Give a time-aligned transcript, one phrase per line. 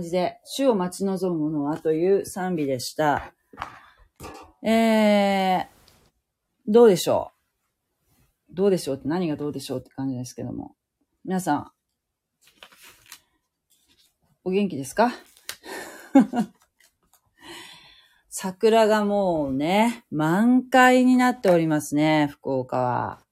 [0.00, 3.34] 感じで、主を待ち望む者はという賛美でした。
[4.66, 5.66] えー、
[6.66, 7.32] どうでしょ
[8.50, 8.54] う？
[8.54, 10.74] どうでしょうって何がどうでしょうって感じですけども。
[11.26, 11.70] 皆さん、
[14.42, 15.12] お元気ですか？
[18.30, 23.22] 桜がもうね、満開になっておりますね、福岡は。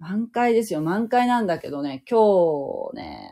[0.00, 0.80] 満開ですよ。
[0.80, 3.30] 満開なんだけどね、今日ね、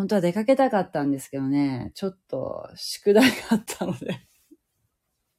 [0.00, 4.26] 本当は出かけたかったんですけどね、ちょっと宿題があったので、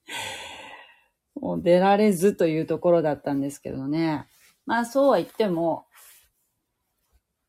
[1.34, 4.28] もう出られずというところだったんですけどね。
[4.68, 5.88] まあそうは言っても、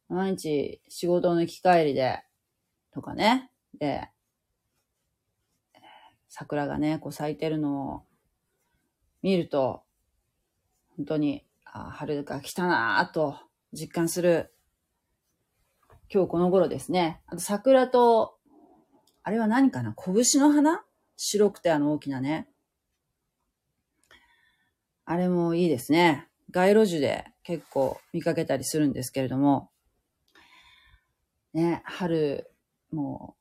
[0.09, 2.25] 毎日仕事の行き帰りで、
[2.93, 4.09] とかね、で、
[6.31, 8.07] 桜がね、こう咲いてるのを
[9.21, 9.83] 見ると、
[10.97, 13.39] 本当に、あ春が来たなぁと
[13.75, 14.55] 実感する
[16.15, 17.23] 今日この頃ですね。
[17.27, 18.37] あと桜と、
[19.23, 19.95] あれは何かな？
[19.97, 20.85] 拳の花？
[21.17, 22.49] 白くてあの大きなね。
[25.07, 26.29] あれもいいですね。
[26.51, 29.71] 街路樹で結構見かけたりするんですけれども。
[31.55, 32.51] ね、春、
[32.91, 33.37] も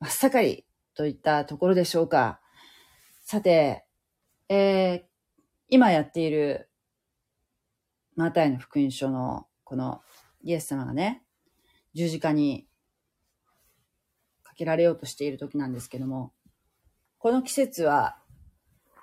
[0.00, 0.64] う、真っ盛り
[0.94, 2.40] といったところでしょうか。
[3.20, 3.84] さて、
[4.48, 5.02] えー、
[5.68, 6.70] 今やっている
[8.16, 10.00] マタイの福音書のこの
[10.42, 11.23] イエス様がね、
[11.94, 12.66] 十字架に
[14.42, 16.32] かけられようとしている時なんですけども、
[17.18, 18.18] この季節は、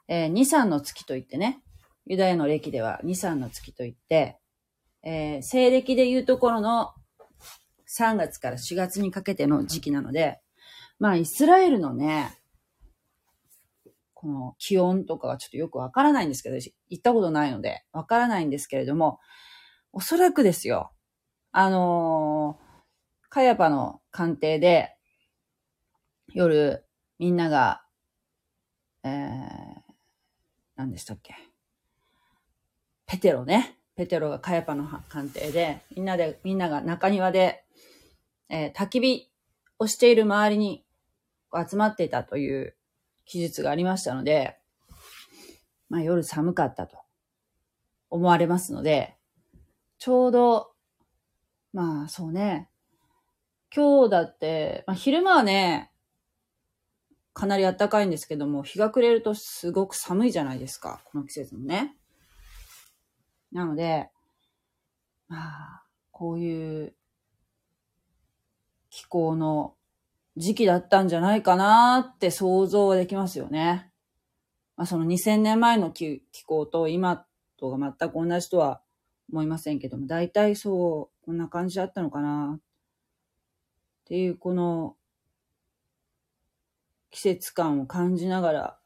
[0.08, 1.64] えー、二三の月といってね、
[2.06, 4.40] ユダヤの歴では二三の月といって、
[5.04, 6.92] えー、西暦でいうところの
[7.98, 10.40] 3月から4月にかけての時期なので、
[11.00, 12.38] まあイスラエルのね、
[14.14, 19.20] この気温とかがちょっとよくわからないんですけど、行ったことないのでわからないんですけれども、
[19.92, 20.92] おそらくですよ、
[21.52, 22.60] あの
[23.32, 24.98] カヤパの官邸で、
[26.34, 26.84] 夜、
[27.18, 27.82] みんなが、
[29.06, 29.12] えー、
[30.76, 31.34] 何でしたっけ？
[33.06, 33.78] ペテロね。
[33.96, 37.64] ペテロがカヤパの官邸で、みんなで、みんなが中庭で、
[38.50, 39.32] えー、焚き火
[39.80, 40.84] をしている周りに
[41.70, 42.76] 集まっていたという
[43.24, 44.58] 記述がありましたので、
[45.88, 46.98] まあ夜寒かったと
[48.10, 49.16] 思われますので、
[50.00, 50.74] ちょうど、
[51.72, 52.68] まあそうね、
[53.74, 55.92] 今日だって、まあ、昼間はね、
[57.34, 61.02] かなり暖かいんですけども、日が暮れるとすごく寒いじゃないですか。
[61.06, 61.96] この季節もね。
[63.54, 64.10] なので、
[65.30, 66.94] まあ、こういう
[68.90, 69.76] 気候の
[70.36, 73.90] 時期だったんじゃないかなって想像はできますよね。
[74.76, 77.26] まあ、その2000年前の気候と今
[77.58, 78.82] とが全く同じとは
[79.32, 82.62] 思いませんけども、大体そう、こんな感じだったのかなっ
[84.12, 84.98] っていうこの
[87.12, 88.78] 季節感を感じながら、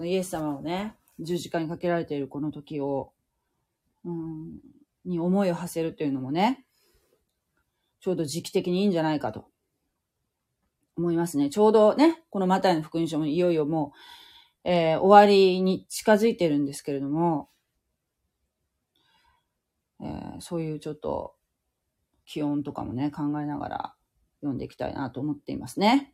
[0.00, 3.14] イエス様をね、十字架にかけられているこの時を、
[4.04, 4.60] うん、
[5.06, 6.66] に思いを馳せるというのもね、
[8.00, 9.46] ちょうど時期的にいいんじゃないかと
[10.98, 11.48] 思いますね。
[11.48, 13.94] ちょうどね、このマタイの福音書もいよいよも
[14.62, 17.48] う、えー、終わりに近づいてるんですけれども、
[20.02, 21.34] えー、そういうちょっと
[22.26, 23.94] 気温とかもね、考えながら
[24.40, 26.12] 読んでいきたいなと思っていますね。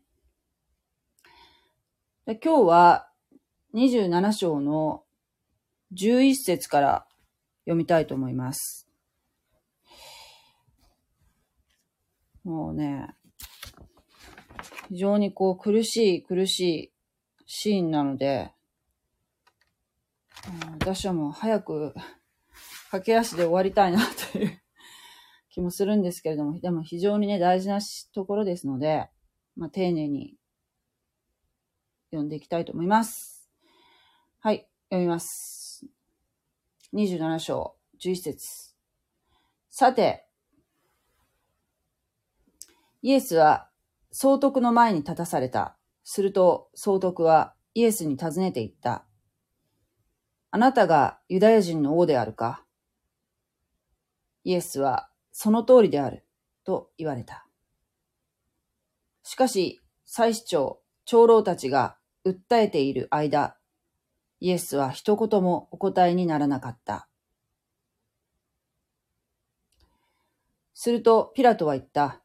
[2.27, 3.09] で今日は
[3.75, 5.03] 27章の
[5.95, 7.07] 11節から
[7.65, 8.87] 読みたいと思います。
[12.45, 13.15] もうね、
[14.89, 16.93] 非常にこう苦しい苦しい
[17.47, 18.53] シーンなので、
[20.81, 21.95] 私はもう早く
[22.91, 24.01] 駆け足で終わりたいな
[24.33, 24.61] という
[25.59, 27.81] 気もするんですけれども、でも非常にね、大事な
[28.15, 29.09] ところですので、
[29.57, 30.37] まあ、丁寧に
[32.13, 33.51] 読んでいきたいと思います。
[34.39, 35.85] はい、読みます。
[36.95, 38.75] 27章、11節
[39.69, 40.29] さて、
[43.03, 43.69] イエスは
[44.13, 45.77] 総督の前に立たされた。
[46.05, 49.05] すると総督はイエスに尋ねて言った。
[50.53, 52.65] あなたがユダヤ人の王であるか？
[54.45, 55.08] イエスは
[55.41, 56.25] その通りである、
[56.65, 57.47] と言われた。
[59.23, 63.57] しかし、祭司長、長老たちが訴えている間、
[64.41, 67.09] イエスは一言もお答えにならなかった。
[70.75, 72.21] すると、ピラトは言った。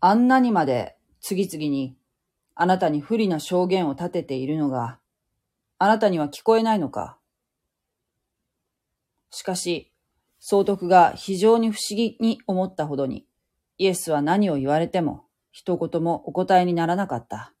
[0.00, 1.96] あんなにまで次々に
[2.54, 4.98] あなたに不利な証言を立てているのが、
[5.78, 7.16] あなたには聞こえないのか
[9.30, 9.93] しかし、
[10.46, 13.24] 総督が非常に不思議に思ったほどに、
[13.78, 17.54] イエスは何を言われても、一言もお答えにならなかった。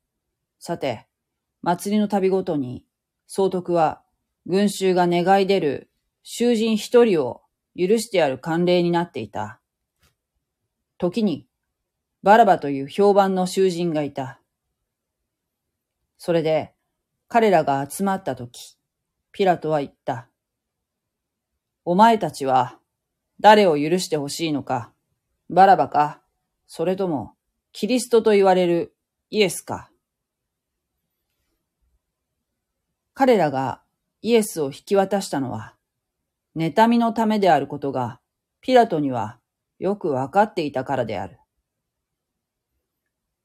[0.58, 1.06] さて、
[1.62, 2.84] 祭りの旅ごとに、
[3.26, 4.02] 総督は
[4.44, 5.90] 群衆が願い出る
[6.24, 7.40] 囚人一人を
[7.74, 9.62] 許してやる慣例になっていた。
[10.98, 11.46] 時に、
[12.22, 14.42] バラバという評判の囚人がいた。
[16.18, 16.74] それで、
[17.28, 18.76] 彼らが集まった時、
[19.32, 20.28] ピラトは言った。
[21.84, 22.78] お前たちは、
[23.40, 24.92] 誰を許してほしいのか、
[25.50, 26.22] バラバか、
[26.66, 27.34] それとも、
[27.72, 28.94] キリストと言われる
[29.30, 29.90] イエスか。
[33.12, 33.82] 彼らが
[34.22, 35.74] イエスを引き渡したのは、
[36.56, 38.20] 妬みのためであることが、
[38.62, 39.38] ピラトには
[39.78, 41.38] よくわかっていたからである。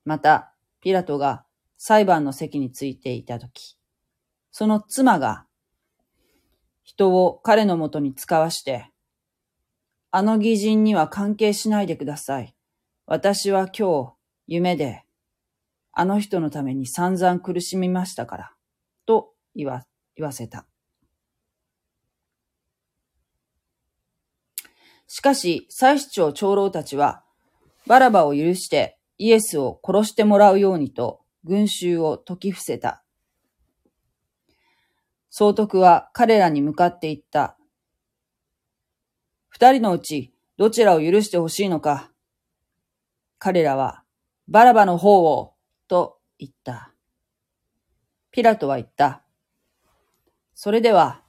[0.05, 1.45] また、ピラトが
[1.77, 3.77] 裁判の席についていたとき、
[4.51, 5.45] その妻が
[6.89, 8.89] 人を彼のもとに使わして、
[10.09, 12.55] あの義人には関係しないでください。
[13.05, 14.13] 私は今日、
[14.47, 15.03] 夢で、
[15.91, 18.53] あの人のために散々苦しみましたから、
[19.05, 20.65] と言わ、言わせた。
[25.05, 27.23] しかし、祭司長長老たちは、
[27.85, 33.03] バラバを許してイエスを殺してもらうようにと群衆を解き伏せた。
[35.29, 37.57] 総督は彼らに向かって言った。
[39.49, 42.11] 二人のうちどちらを許してほしいのか。
[43.37, 44.03] 彼らは、
[44.49, 45.53] バラバの方を、
[45.87, 46.93] と言った。
[48.29, 49.23] ピラトは言った。
[50.53, 51.23] それでは、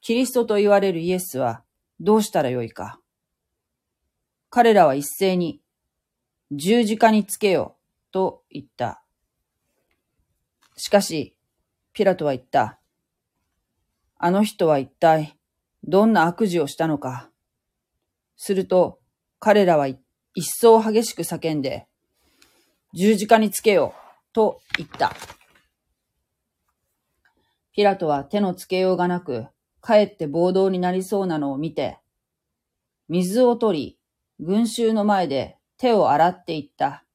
[0.00, 1.62] キリストと言われるイエスは、
[2.00, 2.98] どうしたらよいか。
[4.48, 5.62] 彼らは一斉に
[6.50, 7.76] 十字架につけよ
[8.10, 9.04] と言った。
[10.76, 11.36] しかし、
[11.92, 12.79] ピラトは言った。
[14.22, 15.38] あの人は一体
[15.82, 17.30] どんな悪事をしたのか。
[18.36, 18.98] すると
[19.38, 19.98] 彼らは一
[20.44, 21.86] 層激しく叫んで、
[22.92, 23.94] 十字架につけよ
[24.34, 25.16] と言った。
[27.72, 29.46] ピラトは手のつけようがなく、
[29.80, 31.98] かえって暴動になりそうなのを見て、
[33.08, 33.96] 水を取
[34.38, 37.06] り、群衆の前で手を洗っていった。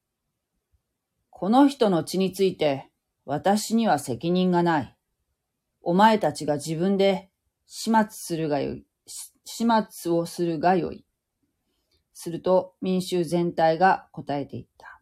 [1.30, 2.90] この人の血について
[3.24, 4.95] 私には責任がない。
[5.88, 7.30] お前たちが自分で
[7.64, 8.84] 始末するがよい。
[9.44, 11.06] 始末をするがよい。
[12.12, 15.00] すると民衆全体が答えていった。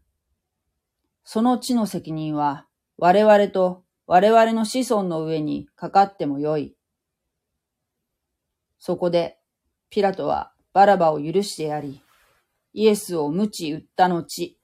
[1.24, 2.66] その地の責任は
[2.98, 6.76] 我々と我々の子孫の上にかかってもよい。
[8.78, 9.38] そこで、
[9.88, 12.02] ピラトはバラバを許してやり、
[12.74, 14.58] イエスを鞭打った後、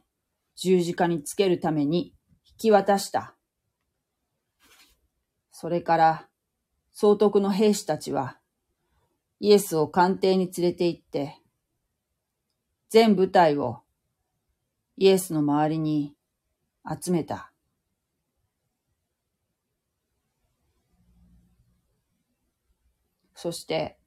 [0.54, 2.12] 十字架につけるために
[2.44, 3.34] 引き渡した。
[5.60, 6.26] それから、
[6.90, 8.38] 総督の兵士たちは、
[9.40, 11.36] イエスを官邸に連れて行って、
[12.88, 13.82] 全部隊を
[14.96, 16.14] イエスの周りに
[16.90, 17.52] 集めた。
[23.34, 23.98] そして、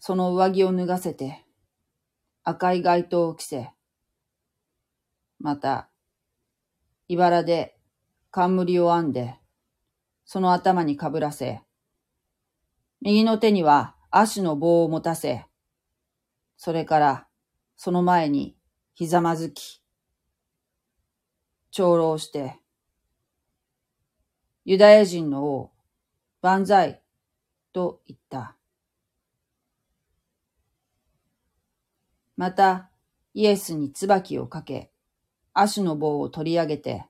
[0.00, 1.44] その上着を脱がせて、
[2.42, 3.70] 赤い街灯を着せ、
[5.38, 5.88] また、
[7.06, 7.78] 茨で
[8.32, 9.39] 冠を編んで、
[10.32, 11.60] その頭にかぶらせ、
[13.00, 15.44] 右の手には足の棒を持たせ、
[16.56, 17.26] それから
[17.74, 18.56] その前に
[18.94, 19.82] ひざまずき、
[21.72, 22.60] 長老して、
[24.64, 25.72] ユダヤ人の王、
[26.42, 27.02] 万歳
[27.72, 28.54] と言った。
[32.36, 32.88] また、
[33.34, 34.92] イエスに椿をかけ、
[35.54, 37.04] 足の棒を取り上げて、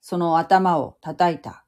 [0.00, 1.63] その頭を叩いた。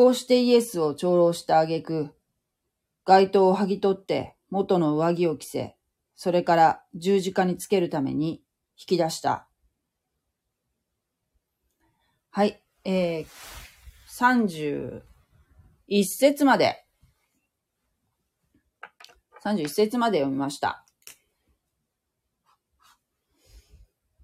[0.00, 2.14] こうしてイエスを長老した挙句、
[3.04, 5.76] 街灯を剥ぎ取って元の上着を着せ、
[6.16, 8.42] それから十字架につけるために
[8.78, 9.46] 引き出した。
[12.30, 15.02] はい、えー、
[15.78, 16.86] 31節まで、
[19.44, 20.86] 31節まで読みました。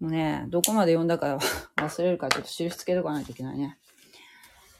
[0.00, 1.38] もうね、どこまで読んだか
[1.76, 3.76] 忘れるからちょっと印つけとかないといけないね。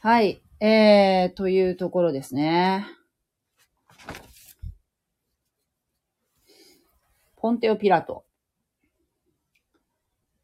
[0.00, 0.41] はい。
[0.59, 2.87] えー、というところですね。
[7.37, 8.25] ポンテオ・ピラト。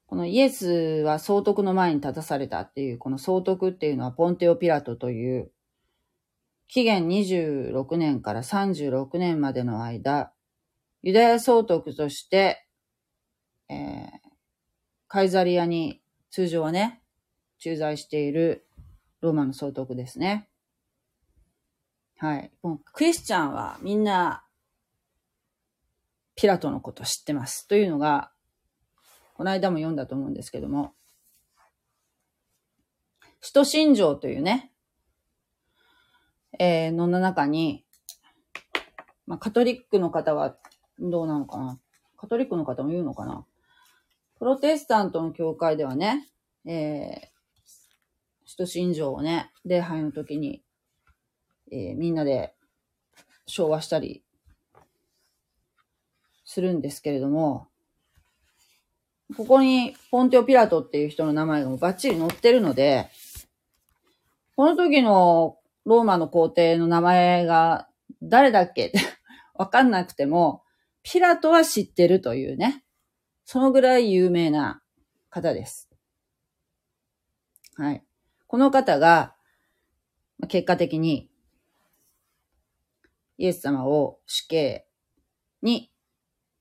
[0.07, 0.69] このイエス
[1.05, 5.51] は総督の前に立たされたっていう、この総督っていうのはポンテオ・ピラトという
[6.69, 10.33] 紀元26年から36年までの間、
[11.03, 12.67] ユダヤ総督として、
[13.69, 14.09] えー、
[15.09, 17.03] カイザリアに通常はね、
[17.59, 18.67] 駐在している
[19.23, 20.49] ローマの総督ですね。
[22.19, 22.51] はい。
[22.63, 24.45] もうクリスチャンはみんな、
[26.35, 27.67] ピラトのこと知ってます。
[27.69, 28.33] というのが、
[29.35, 30.95] この間も読んだと思うんですけども、
[33.41, 34.73] 使徒信条というね、
[36.59, 37.85] えー、の中に、
[39.27, 40.57] まあ、カトリックの方は
[40.99, 41.81] どうなのかな
[42.17, 43.45] カトリックの方も言うのかな
[44.39, 46.29] プロテスタントの教会ではね、
[46.67, 47.32] えー、
[48.53, 50.63] 使徒信条をね、礼拝の時に、
[51.71, 52.53] えー、みんなで
[53.47, 54.23] 昭和したり
[56.45, 57.69] するんですけれども、
[59.39, 63.09] ここにポンテオ・ピラトっていう人の名前がもうバッチリ載ってるので、
[64.55, 65.57] この時の
[65.87, 67.89] ローマの皇帝の名前が
[68.23, 68.89] 誰だっけ？
[68.89, 68.99] っ て
[69.55, 70.63] わかんなくても、
[71.03, 72.85] ピラトは知ってるというね、
[73.47, 74.83] そのぐらい有名な
[75.31, 75.89] 方です。
[77.77, 78.05] はい。
[78.53, 79.35] この方が、
[80.47, 81.31] 結果的に、
[83.39, 84.87] イエス様を死刑
[85.63, 85.91] に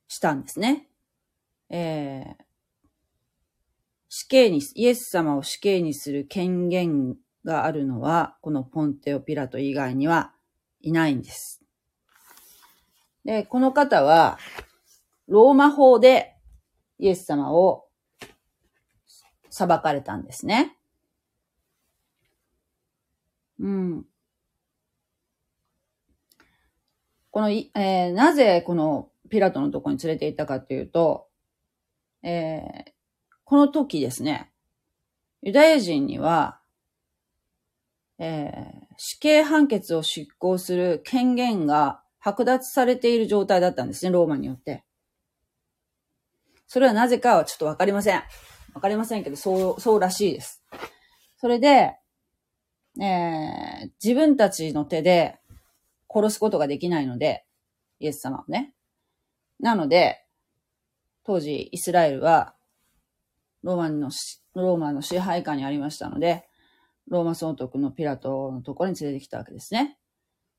[0.07, 0.87] したんですね。
[1.69, 2.43] えー、
[4.07, 10.31] 死刑に、イエス様を死刑にする権限があるのは、このポンテオ・ピラト以外には
[10.79, 11.61] いないんです。
[13.25, 14.39] で、この方は、
[15.27, 16.37] ローマ法で
[16.99, 17.89] イエス様を
[19.49, 20.77] 裁かれたんですね。
[23.61, 24.05] うん。
[27.29, 31.27] この、えー、なぜこのピラトのとこに連れて行ったかっていうと、
[32.23, 32.91] えー、
[33.45, 34.51] この時ですね、
[35.43, 36.59] ユダヤ人には、
[38.19, 44.83] えー、死刑判決を執行する権限が剥奪されている状態だったんですね、ローマによって。
[46.67, 48.23] それはなぜかはちょっとわかりません。
[48.73, 50.63] わかりませんけど、そう、そうらしいです。
[51.37, 51.97] それで、
[52.99, 55.39] えー、自分たちの手で
[56.09, 57.45] 殺すことができないので、
[57.99, 58.73] イエス様をね。
[59.59, 60.25] なので、
[61.23, 62.55] 当時イスラエルは
[63.63, 64.09] ローマの、
[64.55, 66.47] ローマの支配下にありましたので、
[67.07, 69.97] ローマ総督のピラトのところに連れてきたわけですね。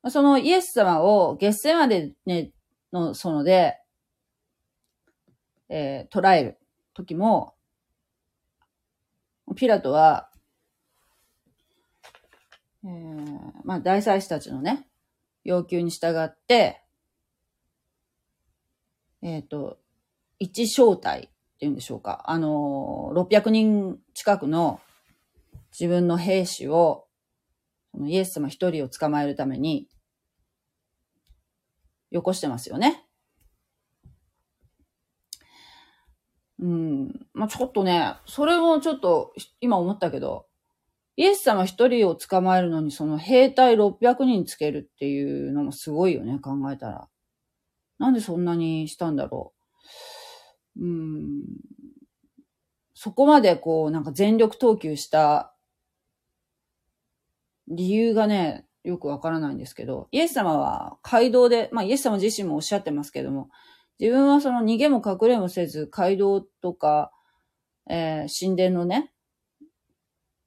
[0.09, 2.53] そのイエス様を月世までね、
[2.93, 3.79] の、そので、
[5.69, 6.59] えー、捉える
[6.95, 7.55] 時も、
[9.57, 10.31] ピラトは、
[12.85, 14.89] えー、まあ、大祭司たちのね、
[15.45, 16.83] 要求に従って、
[19.23, 19.79] えっ、ー、と、
[20.39, 22.25] 一正体っていうんでしょうか。
[22.27, 24.81] あの、600人近くの
[25.79, 27.07] 自分の兵士を、
[27.93, 29.89] そのイエス様一人を捕まえるために、
[32.11, 33.07] よこしてますよね。
[36.59, 37.27] うん。
[37.33, 40.47] まあ、ちょっとね、それもちょっと今思ったけど、
[41.23, 47.09] イエス様一人を捕まえるのにその兵隊600人つけるっていうのもすごいよね、考えたら。
[48.01, 49.53] なんでそんなにしたんだろ
[50.77, 50.85] う。
[50.85, 51.45] うん、
[52.93, 55.55] そこまでこう、なんか全力投球した
[57.69, 63.49] 理由がね、よくわからないんですけど、イエス様は街道で、まあイエス様自身もおっしゃってますけども、
[64.01, 67.13] 自分はその逃げも隠れもせず、街道とか、
[67.89, 69.12] えー、神殿のね、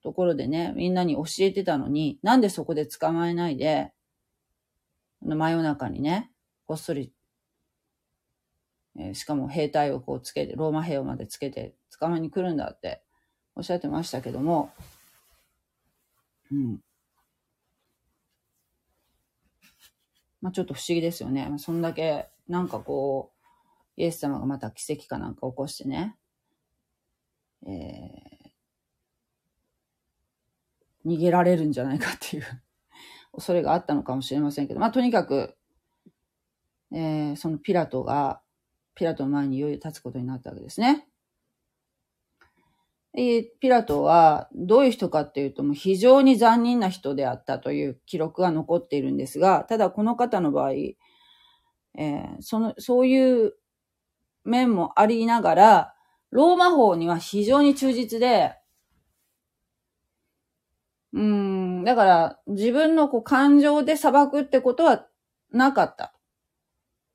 [0.06, 3.92] ところでね、みんなに教えてたのに、なんでそこで捕まえないで、
[5.22, 6.32] 真夜中にね、
[6.66, 7.12] こっそり
[8.98, 13.02] えー、しかも兵隊をこうつけて、ローマ兵をまでつけて捕まえに来るんだって
[13.56, 14.72] おっしゃってましたけども、
[16.52, 16.80] うん。
[20.42, 21.52] まあちょっと不思議ですよね。
[21.58, 23.32] そんだけ、なんかこ
[23.98, 26.16] う、イエス様がまた奇跡かなんか起こしてね、
[27.68, 28.35] えー、
[31.06, 32.44] 逃げられるんじゃないかっていう
[33.34, 35.56] 恐れがあったのかもしれませんけど、まあとにかく、
[36.92, 38.42] えー、そのピラトが、
[38.96, 41.08] ピラトの前にいよいよ立つことになったわけですね。
[43.18, 53.54] えピラトはどういう人かっていうと、もう非常に残忍な人であったという記録が残っているんですが、ただこの方の場合、えー、その、そういう
[54.44, 55.96] 面もありながら、
[56.32, 58.56] ローマ法には非常に忠実で、
[61.16, 65.08] うん、だから自分のこう感情で裁くってことは
[65.52, 66.14] なかった。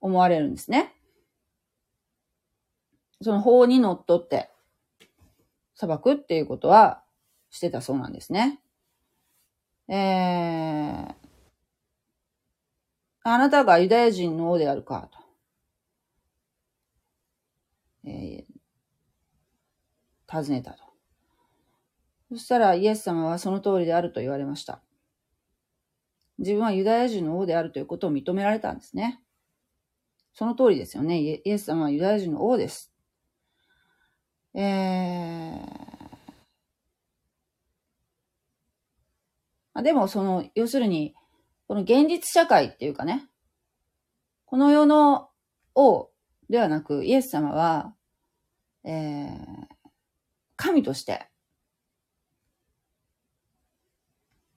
[0.01, 0.95] 思われるんですね。
[3.23, 4.49] その法にのっとって
[5.75, 7.03] 裁くっていうことは
[7.51, 8.61] してたそうなんですね。
[9.89, 11.15] えー、
[13.25, 15.19] あなたがユダヤ人の王であるかと。
[18.07, 20.90] えー、尋ねたと。
[22.31, 24.81] そしたらイエス様はその通りであると言われました。
[26.39, 29.21] 自分はユダヤ人の王であるということを認められたんですね。
[30.33, 31.21] その通りですよね。
[31.21, 32.93] イエス様はユダヤ人の王です。
[34.55, 41.15] えー、でも、その、要するに、
[41.69, 43.29] この現実社会っていうかね、
[44.47, 45.31] この世の
[45.75, 46.11] 王
[46.49, 47.95] ではなく、イエス様は、
[48.85, 49.67] えー、
[50.57, 51.30] 神として、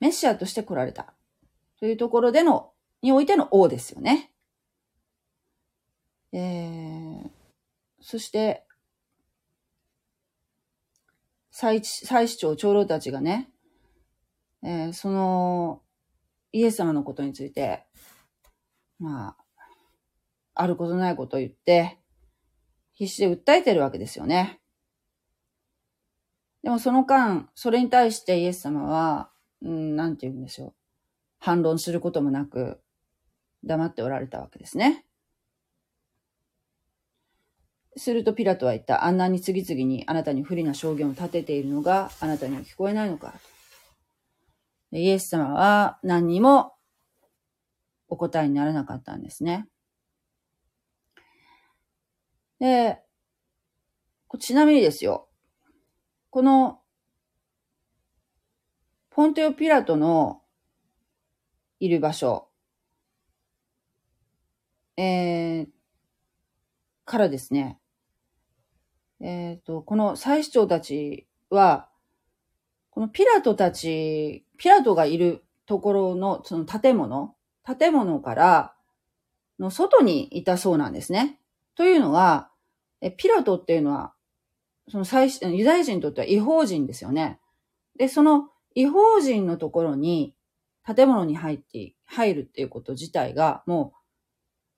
[0.04, 1.14] メシアとして来られた。
[1.80, 4.30] というところでの、においての王ですよね。
[6.30, 7.30] えー、
[8.02, 8.66] そして、
[11.50, 13.50] 祭祭司長、長老たちがね、
[14.62, 15.80] えー、その、
[16.52, 17.86] イエス様のことについて、
[18.98, 19.36] まあ、
[20.54, 21.98] あることないことを言って、
[22.92, 24.60] 必死で訴えてるわけですよね。
[26.62, 29.30] でもその間、それに対してイエス様は、
[29.64, 30.74] うん、なんて言うんでしょう。
[31.40, 32.80] 反論することもなく、
[33.64, 35.04] 黙っておられたわけですね。
[37.96, 39.04] するとピラトは言った。
[39.04, 43.34] あんなに次々にあなたに不利な証言を立てているのがあなたには聞こえないのか。
[44.92, 46.74] イエス様は何にも
[48.08, 49.66] お答えにならなかったんですね。
[52.58, 53.00] で、
[54.38, 55.28] ちなみにですよ。
[56.30, 56.80] この、
[59.14, 60.42] ポンテオ・ピラトの
[61.78, 62.48] いる場所、
[64.96, 65.66] えー、
[67.04, 67.78] からですね、
[69.20, 71.88] えっ、ー、と、この祭司長たちは、
[72.90, 78.74] このピラトたち、ピラトがいるところのその建物、建物から
[79.60, 81.38] の外にいたそうなんですね。
[81.76, 82.50] というのは、
[83.00, 84.12] えピラトっていうのは、
[84.88, 87.38] その祭司、ユダヤ人にとっては違法人ですよね。
[87.96, 90.34] で、その違法人のところに
[90.84, 93.94] 建物に入って、入るっていうこと自体が、も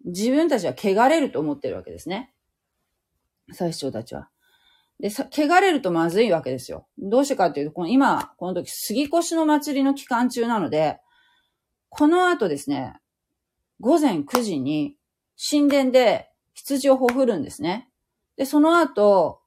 [0.05, 2.33] う自分たちは汚れると思ってるわけですね。
[3.53, 4.29] 祭司長たちは。
[5.01, 6.87] で、汚れるとまずいわけですよ。
[6.99, 11.01] どうしてかっていうと、この今、この時、杉越の祭りの期間中なので、
[11.89, 12.95] この後ですね、
[13.81, 14.97] 午前9時に
[15.51, 17.91] 神殿で羊をほふるんですね。
[18.37, 19.41] で、その後、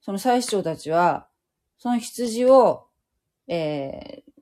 [0.00, 1.28] その祭司長たちは、
[1.78, 2.86] その羊を、
[3.48, 4.32] えー、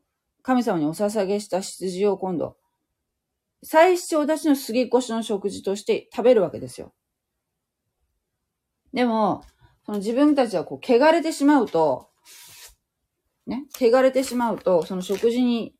[0.42, 2.56] 神様にお捧げした羊を今度、
[3.62, 6.94] 祭司長たちの杉越の食事として食べるわけですよ。
[8.92, 9.44] でも、
[9.84, 12.08] その自分たちはこう、汚れてしまうと、
[13.46, 15.74] ね、汚れてしまうと、その食事に、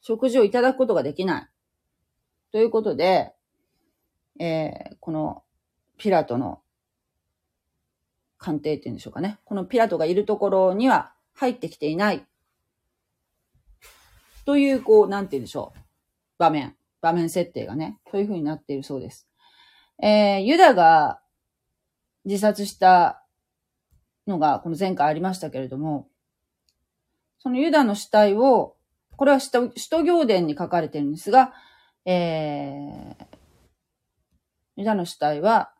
[0.00, 1.48] 食事をいただくことができない。
[2.52, 3.34] ということで、
[4.40, 5.42] えー、この
[5.98, 6.62] ピラトの
[8.38, 9.38] 鑑定っていうんでしょうかね。
[9.44, 12.26] このピラトがいるところには入ってきていない。
[14.44, 15.78] という、こう、なんて言うんでしょう。
[16.36, 16.74] 場面。
[17.00, 17.98] 場面設定がね。
[18.10, 19.28] そういうになっているそうです。
[20.02, 21.20] えー、ユダが
[22.24, 23.24] 自殺した
[24.26, 26.08] のが、この前回ありましたけれども、
[27.38, 28.76] そのユダの死体を、
[29.16, 31.52] これは首都行伝に書かれてるんですが、
[32.04, 33.26] えー、
[34.76, 35.72] ユダの死体は、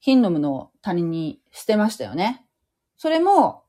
[0.00, 2.46] ヒンノムの谷に捨てましたよね。
[2.96, 3.63] それも、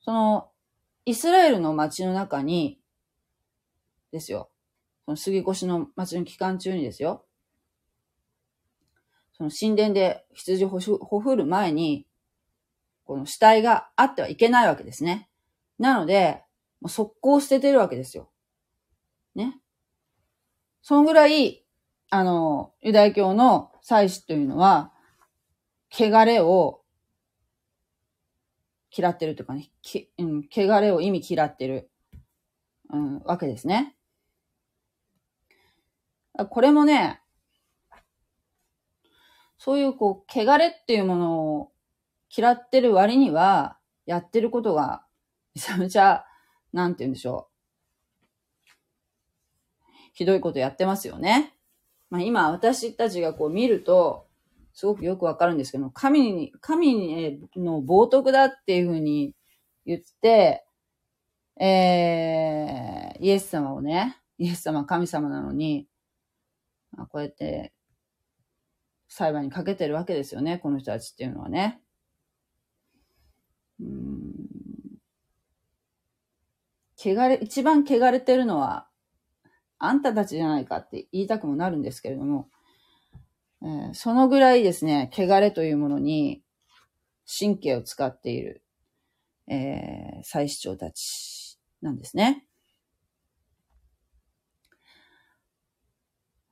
[0.00, 0.50] その、
[1.04, 2.80] イスラエルの町の中に、
[4.12, 4.50] ですよ。
[5.04, 7.24] その杉越の町の期間中にですよ。
[9.32, 12.06] その神殿で羊をほふる前に、
[13.04, 15.28] この死体があってはいけないわけですね。
[15.78, 16.44] なので、
[16.80, 18.30] もう速攻捨ててるわけですよ。
[19.34, 19.60] ね。
[20.82, 21.64] そのぐらい、
[22.10, 24.92] あの、ユダヤ教の祭司というのは、
[25.90, 26.79] 汚れを
[28.96, 31.90] 嫌ってるというかね、きうん、汚れを意味嫌ってる、
[32.90, 33.96] うん、わけですね。
[36.50, 37.20] これもね、
[39.58, 41.72] そういうこう、汚れっていうものを
[42.34, 43.76] 嫌ってる割には、
[44.06, 45.04] やってることが、
[45.54, 46.24] めちゃめちゃ、
[46.72, 47.50] なんて言うんでしょう。
[50.14, 51.54] ひどいことやってますよね。
[52.08, 54.29] まあ今、私たちがこう見ると、
[54.72, 59.34] すごくよくわかるんですけど、神に、神の冒涜だっていうふうに
[59.84, 60.64] 言って、
[61.60, 65.86] えー、イエス様をね、イエス様は神様なのに、
[66.92, 67.72] まあ、こうやって
[69.08, 71.82] 裁判にかけてるわけですよね、この人たちっていうのはね。
[73.80, 74.30] うん。
[76.96, 78.86] 汚れ、一番汚れてるのは、
[79.78, 82.48] あんたたちじゃないかって言いたくもなるんですけれども、
[83.62, 86.42] えー、そのぐらいですね、汚れというものに
[87.26, 88.62] 神経を使っている、
[89.48, 92.46] えー、祭司長たちなんですね。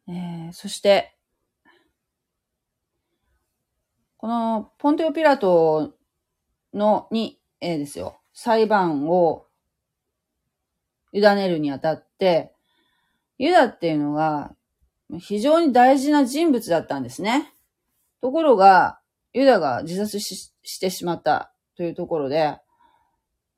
[0.09, 1.17] えー、そして、
[4.17, 5.95] このポンテオピラト
[6.75, 9.47] のに、えー、ですよ、裁判を
[11.13, 12.55] 委ねるにあたって、
[13.39, 14.55] ユダっていうのが
[15.19, 17.53] 非常に大事な人物だったんですね。
[18.21, 19.01] ところが、
[19.33, 22.59] ユダが自殺してしまったというところで、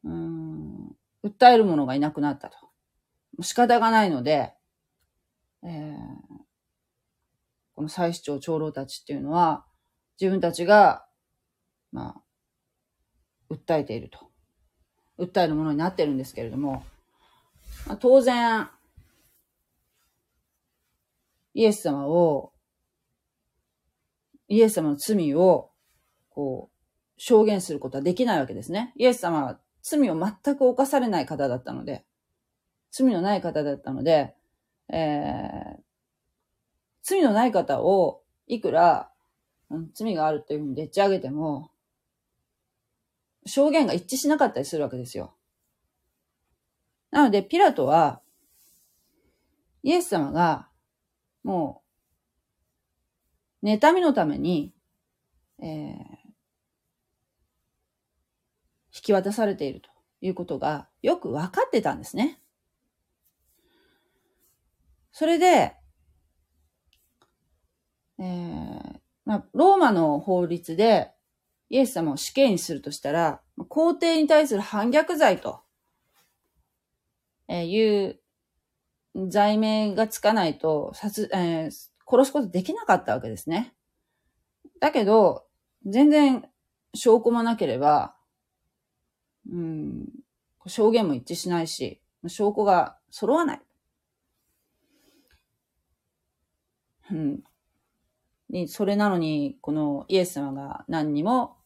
[0.05, 2.57] うん、訴える者がいなくなったと。
[3.43, 4.55] 仕方がないので、
[5.63, 5.97] えー、
[7.75, 9.65] この祭司長長老たちっていうのは、
[10.21, 11.07] 自分たちが、
[11.93, 12.17] ま
[13.51, 14.31] あ、訴えていると。
[15.19, 16.85] 訴えるものになってるんですけれども、
[17.87, 18.71] まあ、当然、
[21.55, 22.53] イエス様を、
[24.49, 25.71] イエス様の罪を、
[26.31, 26.81] こう、
[27.21, 28.93] 証言することはできないわけですね。
[28.97, 32.05] イエス様は罪を全く犯されない方だったので、
[32.91, 34.35] 罪のない方だったので、
[34.89, 35.81] えー、
[37.03, 39.11] 罪のない方をいくら、
[39.69, 41.71] うん、罪があるっていうふうにでっち上げても、
[43.45, 45.35] 証言が一致しなかったりするわけですよ。
[47.11, 48.23] なので、ピラトは、
[49.83, 50.70] イエス様が、
[51.43, 51.83] も
[53.63, 54.73] う、妬みのために、
[55.63, 55.91] えー、
[58.95, 62.41] 引き渡されているということがよく分かってたんですね。
[65.13, 65.77] それで、
[68.19, 71.11] えー、まあ、ローマの法律で
[71.69, 75.61] イエス様を死刑にするとしたら、皇帝に対する反逆罪と
[77.49, 78.21] いう
[79.15, 81.71] 罪名がつかないと殺、えー、
[82.07, 83.75] 殺すことできなかったわけですね。
[84.81, 85.47] だけど、
[85.87, 86.45] 全然
[86.95, 88.15] 証拠もなければ、
[89.51, 90.07] うん、
[90.67, 93.61] 証言も一致しないし、証拠が揃わない。
[97.13, 97.43] うん。
[98.69, 101.57] それなのに、このイエス様が何にも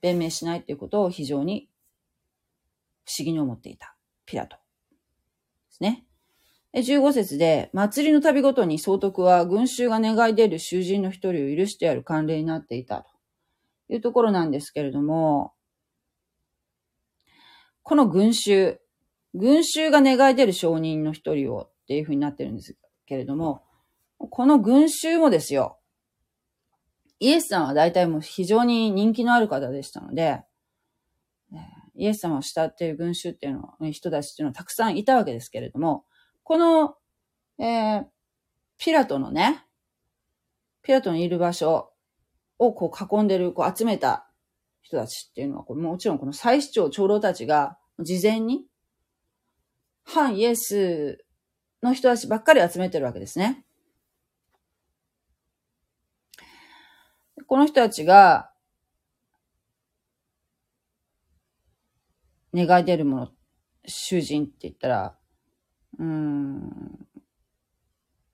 [0.00, 1.68] 弁明しないということを非常に
[3.04, 3.96] 不思議に思っていた。
[4.26, 4.56] ピラト。
[4.56, 4.62] で
[5.70, 6.06] すね。
[6.74, 13.20] 15節で、祭りの旅ごとに総督は群衆が願い出る囚人の一人を許してやる慣例になっていたと。
[13.92, 15.52] いうところなんですけれども、
[17.82, 18.80] この群衆、
[19.34, 23.64] 群衆が願い出る証人の一人をっていうふうになってるんですけれども、
[24.18, 25.78] この群衆もですよ、
[27.18, 30.42] イエスさんは大体もう非常に人気のある方でしたので、
[31.96, 36.04] イエス様を慕っている群衆っていうの、人たちっていうのはたくさんいたわけですけれども、
[36.50, 36.96] この、
[37.60, 38.04] えー、
[38.76, 39.64] ピラトのね、
[40.82, 41.92] ピラトのいる場所
[42.58, 44.28] をこう囲んでる、こう集めた
[44.82, 48.64] 人たちっていうのは、これもちろんこの祭司長、長老たちが事前に
[50.02, 51.24] 反イエス
[51.84, 53.64] の人たちばっかり集めてるわけですね。
[57.46, 58.50] この人たちが、
[62.52, 63.28] 願い出るもの、
[63.86, 65.19] 囚人って言ったら、
[65.98, 67.06] うん、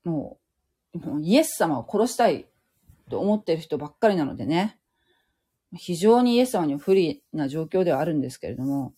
[0.03, 0.37] も
[0.93, 2.47] う、もうイエス様を殺したい
[3.09, 4.79] と思ってる人ばっかりなのでね、
[5.75, 8.93] 非常にイエス様に不利な状況ではあるんですけれども、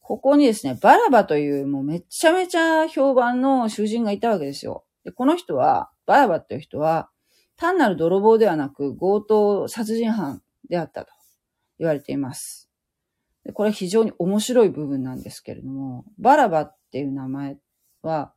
[0.00, 4.84] ここにですね、バラバというもうめちゃめちゃ評判の囚人がいたわけですよ。
[5.04, 7.08] で、この人は、バラバという人は、
[7.56, 11.12] 単なる泥棒ではなく強盗殺人犯であったと
[11.78, 12.70] 言われています。
[13.44, 17.56] でこれ非常に面白い部分なんですけれども、バラバっていう名前
[18.06, 18.32] は、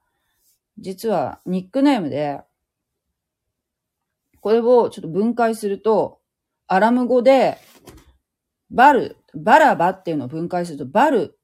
[0.77, 2.41] 実はニックネームで、
[4.41, 6.19] これをちょっと分解すると、
[6.67, 7.57] アラム語で、
[8.69, 11.37] バル、バラバっていうのを分解すると、バル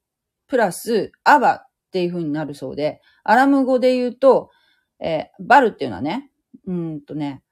[0.46, 4.50] プラスアバっていう風になるそうで、アラム語で言うと、
[5.00, 6.30] えー、バルっていうのはね、
[6.66, 7.42] うんとね、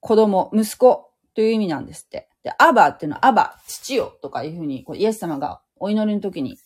[0.00, 2.28] 子供、息子という意味なんですって。
[2.42, 6.58] で、アバっていうのはアバ、父よとかいうふうに、こうイエス様がお祈りの時に、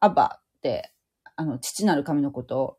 [0.00, 0.92] アバって、
[1.36, 2.78] あの、父なる神のことを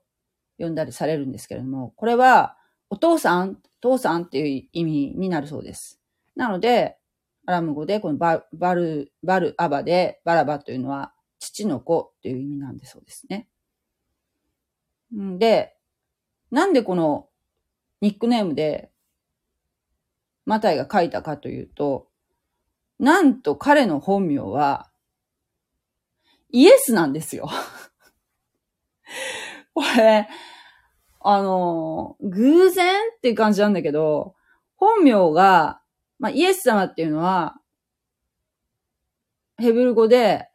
[0.58, 2.58] 呼んだりされるんですけれども、これは、
[2.90, 6.00] お父さん、父さんっていう意味になるそうです。
[6.36, 6.98] なので、
[7.46, 13.48] アラム語で、このババル、バル、アバで、バラバというのは、父の子という意味なんでそうですね。
[15.12, 15.76] で、
[16.52, 17.28] なんでこの
[18.02, 18.92] ニックネームで
[20.46, 22.08] マタイが書いたかというと、
[23.00, 24.90] なんと彼の本名は、
[26.52, 27.50] イエスなんですよ。
[29.76, 30.28] これ、
[31.20, 34.36] あの、偶然っていう感じなんだけど、
[34.78, 35.82] 本名が、
[36.18, 37.56] まあ、イエス様っていうのは、
[39.58, 40.50] ヘブル語で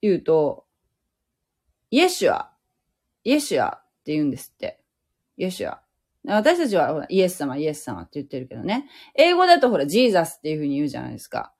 [0.00, 0.64] 言うと、
[1.90, 2.50] イエシュア、
[3.24, 4.80] イエシュアって言うんですって。
[5.36, 5.82] イエシュア。
[6.24, 8.88] 私たちはほらイエス様、イエス様って言ってるけどね。
[9.14, 11.52] 英語だとほら、ジーザスっていう風に言うじゃないですか。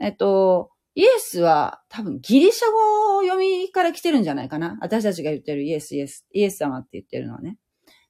[0.00, 4.78] えっと、イエスは多分ギリシャ語読みから来てるんじゃないかな。
[4.80, 7.58] 私たちが言ってるイエス、イエス、イエス様って言ってるのはね。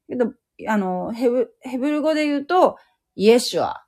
[0.09, 0.33] けど、
[0.69, 2.77] あの、ヘブ、ヘブル語で言うと、
[3.17, 3.87] イエシュア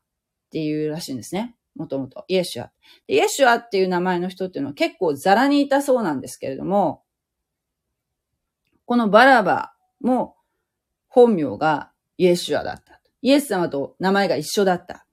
[0.49, 1.55] っていうらしいんですね。
[1.77, 2.25] もともと。
[2.27, 2.73] イエシュア。
[3.07, 7.05] イエシュアっていう名前の人っていうのは結構ザラにいたそうなんですけれども、
[8.85, 10.35] このバラバも
[11.07, 13.01] 本名がイエシュアだった。
[13.23, 15.07] イエス様と名前が一緒だった。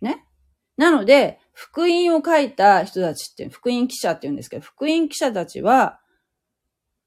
[0.00, 0.24] ね。
[0.80, 6.00] なので、福音を書いた人たちって、福音記者って言うんですけど、福音記者たちは、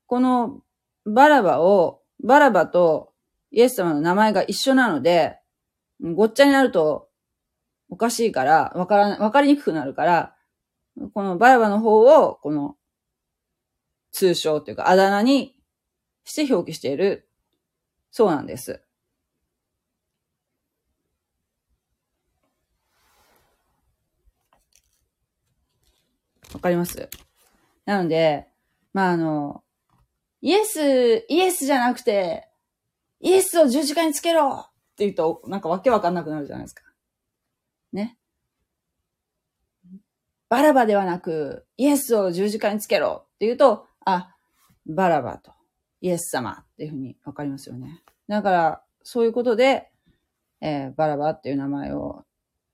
[0.05, 0.61] この
[1.07, 3.13] バラバを、バラバと
[3.49, 5.39] イエス様の名前が一緒なので、
[5.99, 7.09] ごっちゃになると
[7.89, 10.35] おかしいから、わから、わかりにくくなるから、
[11.15, 12.77] このバラバの方を、この
[14.11, 15.55] 通称というかあだ名に
[16.25, 17.27] して表記している
[18.11, 18.83] そうなんです。
[26.53, 27.09] わかります？
[27.85, 28.47] なので、
[28.93, 29.63] まあ、あの、
[30.41, 32.47] イエス、イエスじゃなくて、
[33.19, 36.83] イエスを十字架につけろって言うと、なんかわけわかんなくなるじゃないですか。
[37.91, 38.17] ね。
[40.49, 44.35] バラバではなく、イエスを十字架につけろって言うと、あ、
[44.85, 45.51] バラバと
[46.01, 48.03] イエス様っていうふうにわかりますよね。
[48.27, 49.89] だから、そういうことで、
[50.61, 52.23] えー、バラバっていう名前を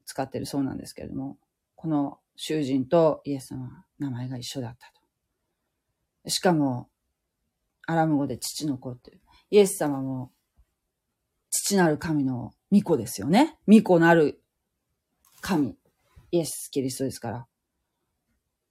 [0.05, 1.37] 使ってるそうなんですけれども、
[1.75, 4.93] この囚人とイエス様、名前が一緒だった
[6.23, 6.29] と。
[6.29, 6.89] しかも、
[7.85, 9.19] アラム語で父の子っていう。
[9.51, 10.31] イエス様も、
[11.49, 13.57] 父なる神の御子ですよね。
[13.67, 14.41] 御子なる
[15.41, 15.75] 神。
[16.31, 17.47] イエス・キリストですから。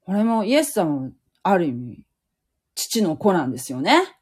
[0.01, 2.07] これもイエス様もある意味、
[2.75, 4.19] 父の子なんですよね。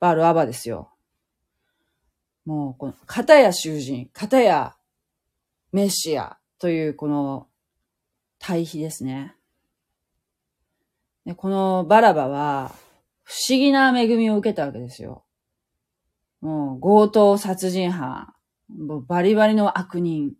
[0.00, 0.94] バルアバですよ。
[2.46, 4.78] もう、この、片や囚人、片や
[5.72, 7.47] メシアというこの
[8.38, 9.34] 対比ですね。
[11.24, 12.72] でこのバラバは
[13.22, 15.24] 不思議な恵みを受けたわけですよ。
[16.40, 18.32] もう強盗殺人犯、
[18.68, 20.32] もうバリバリの悪人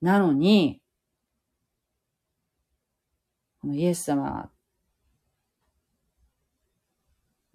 [0.00, 0.80] なのに、
[3.60, 4.50] このイエス様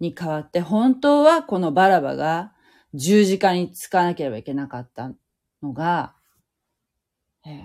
[0.00, 2.52] に代わって本当はこのバラバが
[2.94, 5.12] 十字架につかなければいけなかった
[5.62, 6.14] のが、
[7.46, 7.62] えー、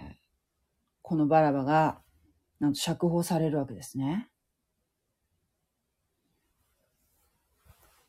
[1.02, 2.02] このバラバが、
[2.60, 4.30] なんと釈放されるわけですね。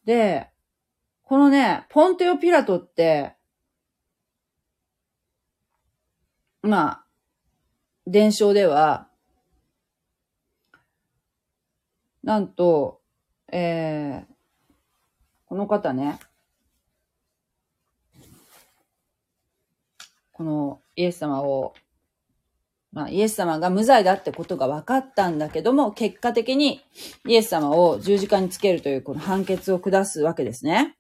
[0.04, 0.48] で、
[1.24, 3.34] このね、ポンテオ・ピラトって、
[6.62, 7.04] まあ、
[8.06, 9.08] 伝承では、
[12.22, 13.00] なんと、
[13.52, 14.34] えー、
[15.46, 16.18] この方ね、
[20.32, 21.74] このイエス様を、
[22.96, 26.80] まあ、イエス様が無罪だってことが分かったんだけども、結果的に
[27.26, 30.96] イエス様を十字架につけるというこの判決を下すわけですね。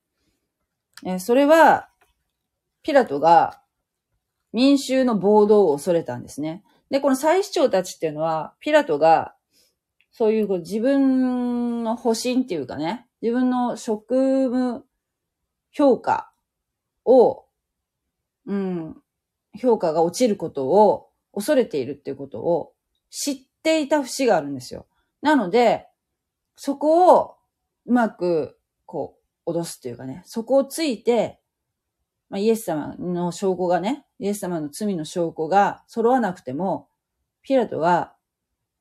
[1.06, 1.88] えそれは、
[2.82, 3.62] ピラトが
[4.52, 6.62] 民衆の暴動を恐れたんですね。
[6.90, 9.34] で、この祭司長たちっていうのは、ピラトが、
[10.12, 14.16] そういう自分の保身っていうかね、自分の職
[14.50, 14.84] 務
[15.70, 16.30] 評価
[17.06, 17.46] を、
[18.44, 19.02] うん、
[19.58, 21.05] 評価が落ちることを
[21.36, 22.72] 恐れているっていうことを
[23.10, 24.86] 知っていた節があるんですよ。
[25.20, 25.86] なので、
[26.56, 27.36] そこを
[27.84, 31.38] うまく、こう、脅すっていうかね、そこをついて、
[32.30, 36.88] まあ、イエス様の証拠がね、イエス様の罪の証拠が揃わなくても、
[37.42, 38.14] ピラトが、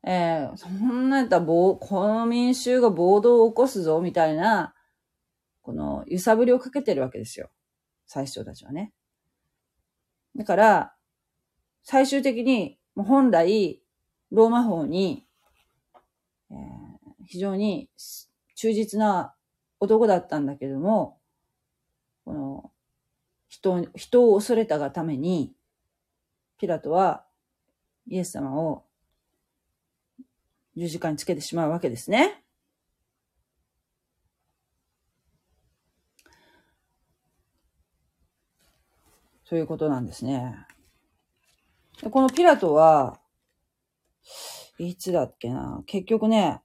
[0.04, 4.74] えー、そんなやったら、この民衆が暴動を起こすぞ、みたいな、
[5.62, 7.50] この揺さぶりをかけてるわけですよ。
[8.08, 8.94] 最初たちはね。
[10.36, 10.95] だから、
[11.86, 13.80] 最終的に、本来、
[14.32, 15.28] ローマ法に、
[16.50, 16.58] えー、
[17.28, 17.90] 非常に
[18.56, 19.36] 忠実な
[19.80, 21.20] 男だったんだけども、
[22.26, 22.72] この、
[23.50, 25.54] 人、人を恐れたがために、
[26.58, 27.24] ピラトは
[28.08, 28.84] イエス様を
[30.76, 32.44] 十字架につけてしまうわけですね。
[39.44, 40.66] そういうことなんですね。
[42.04, 43.20] このピラトは、
[44.78, 46.62] いつだっけな、結局ね、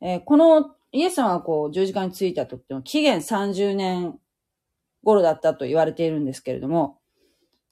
[0.00, 4.18] えー、このイエス様がこう十字架についた時の紀元30年
[5.02, 6.98] 頃だったと言われているんですけれども、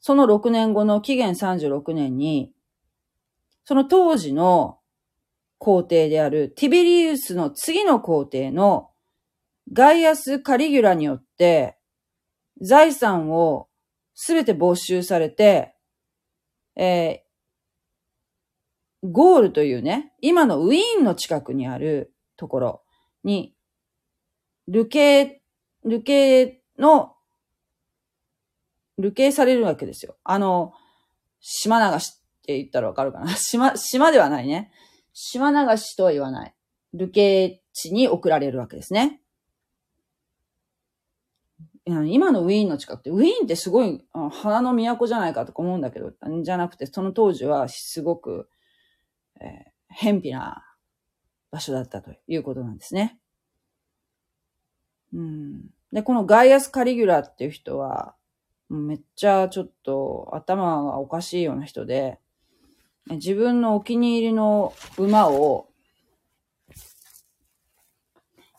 [0.00, 2.52] その6年後の紀元36年に、
[3.64, 4.78] その当時の
[5.58, 8.90] 皇帝であるティベリウスの次の皇帝の
[9.72, 11.76] ガイアス・カリギュラによって
[12.60, 13.68] 財産を
[14.14, 15.71] すべて没収されて、
[16.76, 22.82] えー、ゴールというね、今のウィーンの近くにあるところ
[23.24, 23.54] に、
[24.68, 25.42] ルケ、
[25.84, 27.14] ルケの、
[28.98, 30.16] ルケされるわけですよ。
[30.22, 30.72] あの、
[31.40, 33.34] 島流しって言ったらわかるかな？
[33.36, 34.70] 島、島ではないね。
[35.12, 36.54] 島流しとは言わない。
[36.94, 39.21] ルケ地に送られるわけですね。
[41.84, 48.48] 今のウィーンの近くって、ウィーンってすごい花の都じゃないかとか思うんだけど、じゃなくて、その当時はすごく、
[49.40, 49.48] えー、
[49.88, 50.62] 偏僻な
[51.50, 53.18] 場所だったということなんですね。
[55.12, 55.70] うん。
[55.92, 58.14] で、このガイアス・カリギュラっていう人は、
[58.70, 62.18] めっちゃちょっと頭がおかしいような人で、
[63.10, 65.68] 自分のお気に入りの馬を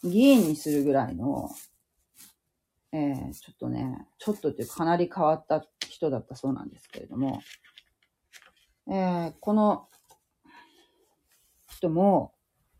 [0.03, 1.49] 議員にするぐらいの
[2.95, 7.41] えー、ちょっとね、ちょっとっていうかなり変わった人だったそうなんですけれども、
[8.87, 9.87] えー、この
[11.67, 12.33] 人も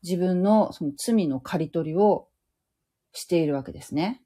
[0.04, 2.28] 自分のその罪の刈り取りを
[3.12, 4.22] しているわけですね。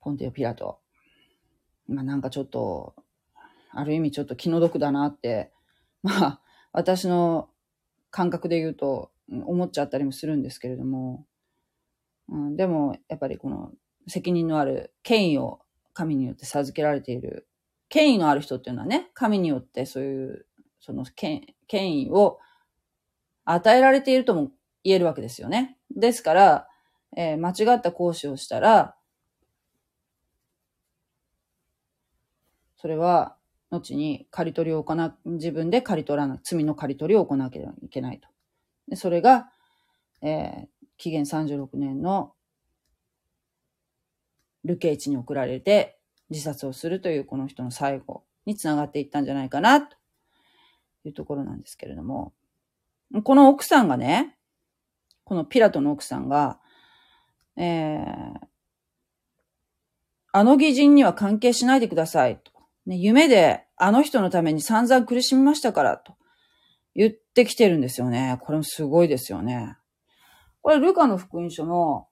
[0.00, 0.78] ポンテオ・ピラト。
[1.88, 2.94] まあなんかちょっと、
[3.72, 5.52] ある意味ちょっと気の毒だなって、
[6.02, 6.40] まあ
[6.72, 7.50] 私の
[8.10, 11.26] 感覚で言うと思っちゃったりもするんですけれども、
[12.28, 13.72] うん、でも、やっぱりこの
[14.06, 15.60] 責任のある権威を
[15.92, 17.46] 神によって授けられている、
[17.88, 20.46] 権威のある人っていうのはね、神によってそういう、
[20.80, 22.38] その権権威を
[23.44, 24.50] 与えられているとも
[24.82, 25.78] 言えるわけですよね。
[25.94, 26.68] ですから、
[27.16, 28.96] えー、間違った行使をしたら、
[32.76, 33.36] それは、
[33.70, 38.28] 後に刈り取りを行う、自分で刈り取らな、罪の刈り取りを行わなきゃいけないと。
[38.88, 39.48] でそれが、
[40.22, 42.32] えー、紀元36年の
[44.64, 45.98] ルケイチに送られて
[46.30, 49.96] 自殺をするというこの人の最後につながっていったんじゃないかなと
[51.04, 52.32] いうところなんですけれども、
[53.22, 54.36] この奥さんがね、
[55.24, 56.58] このピラトの奥さんが、
[57.56, 58.46] えー、
[60.32, 62.52] あの義人には関係しないでくださいと。
[62.86, 66.16] ね、夢であの人のために散々苦しみましたからと
[66.94, 68.38] 言ってきてるんですよね。
[68.42, 69.76] これもすごいですよね。
[70.64, 72.08] これ、ルカの福音書の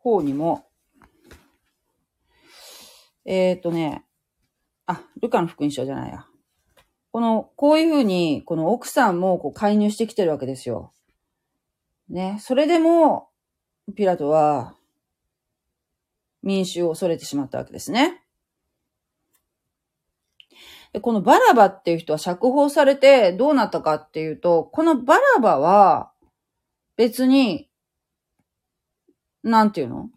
[0.00, 0.66] 方にも、
[3.24, 4.04] えっ、ー、とね、
[4.86, 6.26] あ、ルカの福音書じゃないや。
[7.12, 10.92] この、こういうふうに、この奥さんもこう介入してきてるわけですよ。
[12.08, 12.38] ね。
[12.40, 13.28] それでも、
[13.94, 14.74] ピラトは、
[16.42, 18.21] 民衆を恐れてしまったわけですね。
[20.92, 26.12] で、このバラバっていう人は釈放されてどうなったかっていうと、このバラバは
[26.96, 27.68] 別に、
[29.42, 30.10] なんていうの？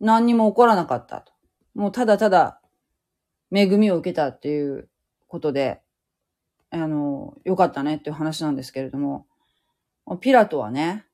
[0.00, 1.32] 何にも起こらなかったと。
[1.74, 2.60] もうただただ
[3.52, 4.88] 恵みを受けたっていう
[5.28, 5.80] ことで、
[6.70, 9.26] あの、よかったねっていう話なんですけれども、
[10.20, 11.04] ピラトはね、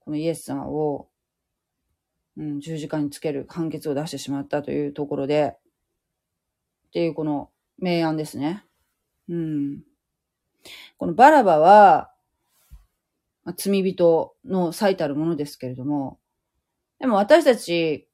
[0.00, 1.08] このイエス様を、
[2.36, 5.54] うん、十字架につける判決を出してしまったというところで、
[6.88, 8.64] っていうこの明暗ですね。
[9.28, 9.82] うん。
[10.98, 12.12] このバラバは、
[13.44, 16.18] まあ、罪人の最たるものですけれども、
[16.98, 18.08] でも私たち、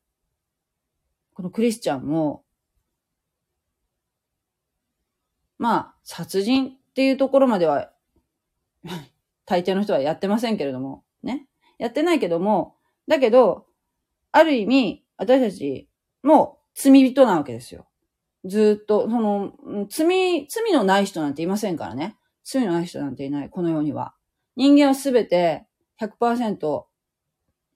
[1.34, 2.44] このクリスチャンも、
[5.58, 7.92] まあ、殺人っていうところまでは
[9.46, 11.46] 大抵の人はやってませんけれども、ね。
[11.78, 13.66] やってないけども、だけど、
[14.32, 15.88] ある意味、私たち
[16.22, 17.86] も罪人なわけですよ。
[18.44, 19.52] ずっと、その、
[19.88, 22.16] 罪、罪のない人なんていませんからね。
[22.44, 24.14] 罪のない人なんていない、この世には。
[24.56, 25.66] 人間はすべて
[26.00, 26.84] 100%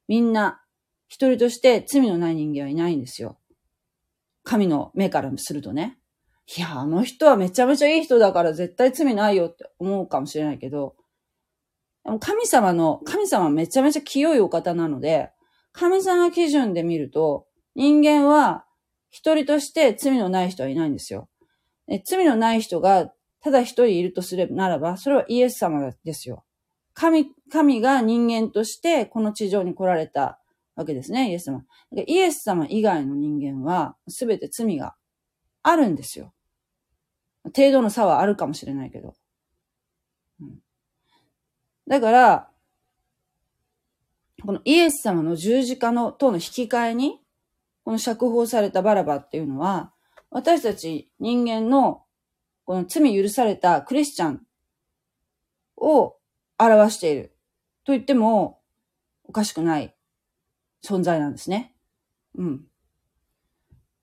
[0.09, 0.63] みんな
[1.09, 3.39] 一人として罪のない人間はいないんですよ。
[4.43, 5.99] 神の目からするとね。
[6.57, 10.95] いや、あの人はめちゃめちゃいい人だから絶対罪ないよって思うかもしれないけど、
[12.21, 15.31] 神様の、神様めちゃめちゃ清いお方なので、
[15.73, 18.65] 神様基準で見ると、人間は
[19.11, 21.29] 一人として罪のない人はいないんですよ。
[22.05, 26.45] 罪のない人がただ一人いるとすればならば、それはイエス様ですよ。
[26.95, 30.41] 神、神が人間としてこの地上に来られた
[30.75, 31.65] わけですね、イエス様。
[31.93, 34.97] イエス様以外の人間は全て罪が
[35.63, 36.33] あるんですよ。
[37.45, 39.15] 程度の差はあるかもしれないけど。
[41.87, 42.51] だから、
[44.45, 47.21] このイエス様の十字架のとの引き換えに、
[47.87, 49.93] この釈放されたバラバっていうのは、
[50.31, 52.03] 私たち人間の
[52.65, 54.43] この罪許されたクリスチャン
[55.77, 56.17] を
[56.59, 57.37] 表している
[57.85, 58.61] と言っても
[59.23, 59.95] おかしくない
[60.85, 61.77] 存在なんですね。
[62.35, 62.65] うん。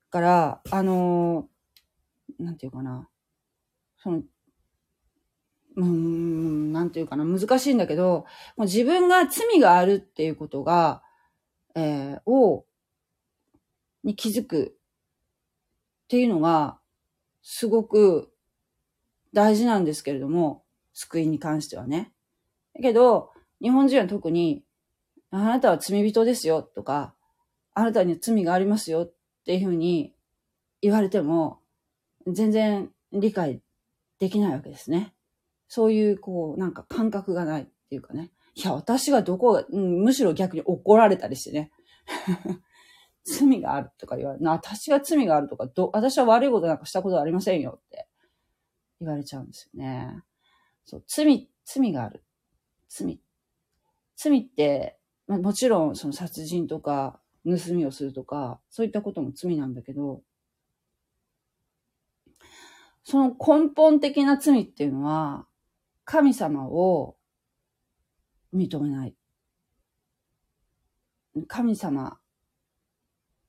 [0.09, 3.09] から、あのーなんていうかな。
[3.97, 4.23] その、
[5.75, 7.25] うん、なんていうかな。
[7.25, 8.25] 難しいんだけど、
[8.55, 11.03] もう自分が罪があるっていうことが、
[11.75, 12.65] えーを、
[14.03, 14.77] に気づく
[16.05, 16.79] っていうのが、
[17.41, 18.31] すごく
[19.33, 22.11] 大事なんですけれども、救いに関してはね。
[22.75, 23.31] だけど、
[23.61, 24.63] 日本人は特に、
[25.31, 27.15] あなたは罪人ですよとか、
[27.73, 29.13] あなたに罪がありますよっ
[29.45, 30.13] ていうふうに
[30.81, 31.59] 言われても、
[32.27, 33.61] 全然理解
[34.19, 35.13] できないわけですね。
[35.67, 38.31] そういう、こう、なんか感覚がないっていうかね。
[38.55, 41.71] いや、私がどこ、むしろ逆に怒られたりしてね。
[43.23, 48.07] 罪があるとか言われな、私が罪があるとか、ど、私は悪いことなんかしたことありませんよって
[48.99, 50.23] 言われちゃうんですよね。
[50.85, 52.23] そう、罪、罪がある。
[52.89, 53.19] 罪。
[54.15, 54.97] 罪って、
[55.27, 60.21] まあ、もちろんその殺人とか、盗みをするとか、そういったことも罪なんだけど、
[63.03, 65.45] その根本的な罪っていうのは、
[66.05, 67.17] 神様を
[68.53, 69.15] 認めない。
[71.47, 72.19] 神様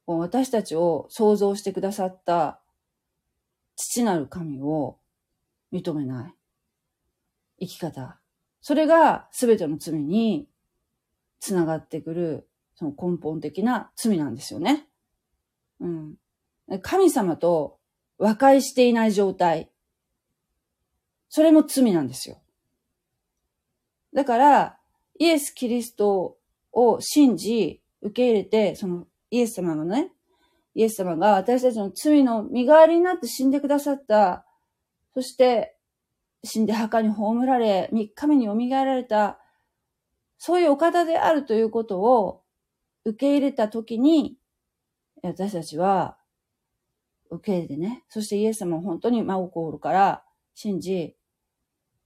[0.07, 2.61] 私たちを創造してくださった
[3.77, 4.99] 父なる神を
[5.73, 6.35] 認めない
[7.61, 8.21] 生き方。
[8.61, 10.49] それが全ての罪に
[11.41, 14.89] つながってくる、その根本的な罪なんですよね。
[15.81, 16.15] うん。
[16.83, 17.79] 神様と
[18.19, 19.71] 和解していない状態。
[21.29, 22.41] それも罪なんですよ。
[24.15, 24.79] だから、
[25.19, 26.39] イエス・キリスト
[26.73, 30.13] を信じ、受け入れて、そのイエス様がね、
[30.77, 34.47] イエス様が私たちの罪の身代わりになって死んでくださった。
[35.13, 35.77] そして、
[36.45, 38.55] 死んで墓に葬られ、三日目に蘇
[38.85, 39.41] られた。
[40.39, 42.43] そういうお方であるということを
[43.05, 44.37] 受け入れたときに、
[45.21, 46.17] 私たちは
[47.29, 50.23] 受け入れてね、そしてイエス様を本当に真心から
[50.55, 51.17] 信じ、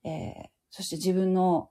[0.03, 1.68] えー、そして自分の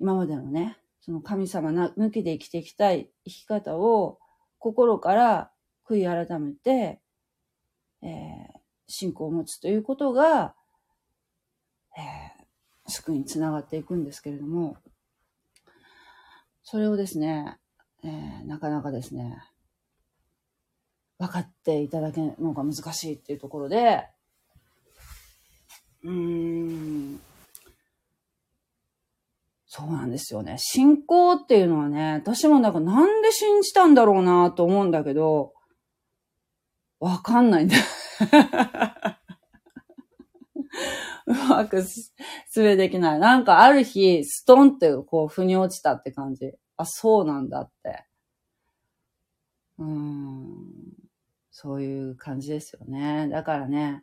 [0.00, 4.18] 今までのね、その神様抜きで生きていきたい生き方を
[4.58, 5.50] 心から
[5.88, 7.00] 悔い改めて、
[8.02, 10.54] えー、信仰を持つということが、
[11.96, 14.76] えー、救いにつながっていくんですけれども、
[16.62, 17.58] それをですね、
[18.04, 19.42] えー、なかなかですね、
[21.18, 24.06] 分かっていただけるのが難しいっていうところで、
[26.04, 27.20] うん、
[29.70, 30.56] そうなんですよね。
[30.58, 35.52] 信仰っていうのはね、私もなんかなんで信じたんだろうなと思うんだけど、
[37.00, 37.76] わかんないんだ。
[41.26, 42.14] うまくす
[42.56, 43.18] べできない。
[43.18, 46.54] なんかある日、ストンってこう、腑に落ちたって感じ。
[46.78, 48.06] あ、そうなんだって。
[49.78, 50.98] うん。
[51.50, 53.28] そういう感じですよね。
[53.28, 54.02] だからね、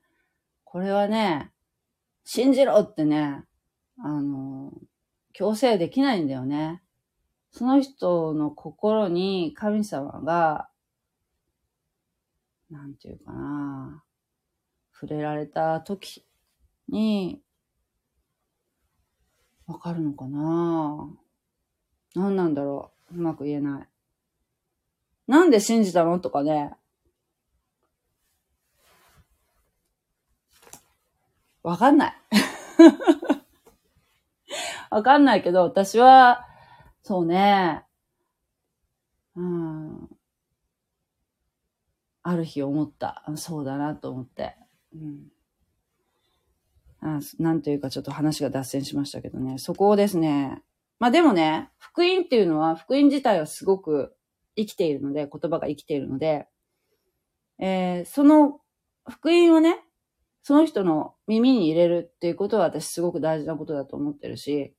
[0.64, 1.52] これはね、
[2.24, 3.44] 信じろってね、
[3.98, 4.72] あの、
[5.38, 6.82] 強制できないんだよね。
[7.52, 10.70] その人の心に神様が、
[12.72, 14.02] なんていうかな、
[14.94, 16.26] 触れられた時
[16.88, 17.42] に、
[19.68, 21.10] わかるのかな？
[22.16, 23.18] 何なんだろう？
[23.18, 23.88] うまく言えない。
[25.28, 26.18] なんで信じたの？
[26.20, 26.72] とかね。
[31.62, 32.14] わかんない。
[34.96, 36.48] わかんないけど、私は、
[37.02, 37.84] そうね、
[39.36, 40.08] うん、
[42.24, 43.26] ある日思った。
[43.36, 44.56] そうだなと思って。
[44.94, 45.28] うん、
[47.02, 49.58] あなんというかちょっと話が脱線しましたけどね。
[49.58, 50.64] そこをですね、
[50.98, 54.16] まあでもね、福音っていうのは、福音自体はすごく
[54.56, 56.48] 生きているので、言葉が生きているので、
[57.60, 58.62] えー、その
[59.10, 59.76] 福音をね、
[60.42, 64.74] その人の耳に入れるっていうことは私すごく大事なことだと思ってるし、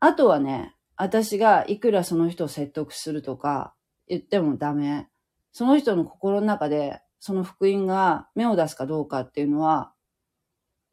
[0.00, 3.74] あとはね、私がいくらその人を説得するとか
[4.06, 5.08] 言ってもダメ。
[5.52, 9.92] その人の心の中でその福音が芽を出すかどうかっていうのは、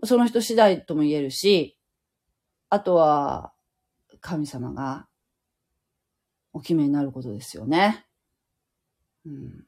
[0.04, 1.78] その人次第とも言えるし、
[2.70, 3.54] あとは
[4.22, 5.08] 神様が
[6.52, 8.06] お決めになることですよね。
[9.26, 9.66] うん。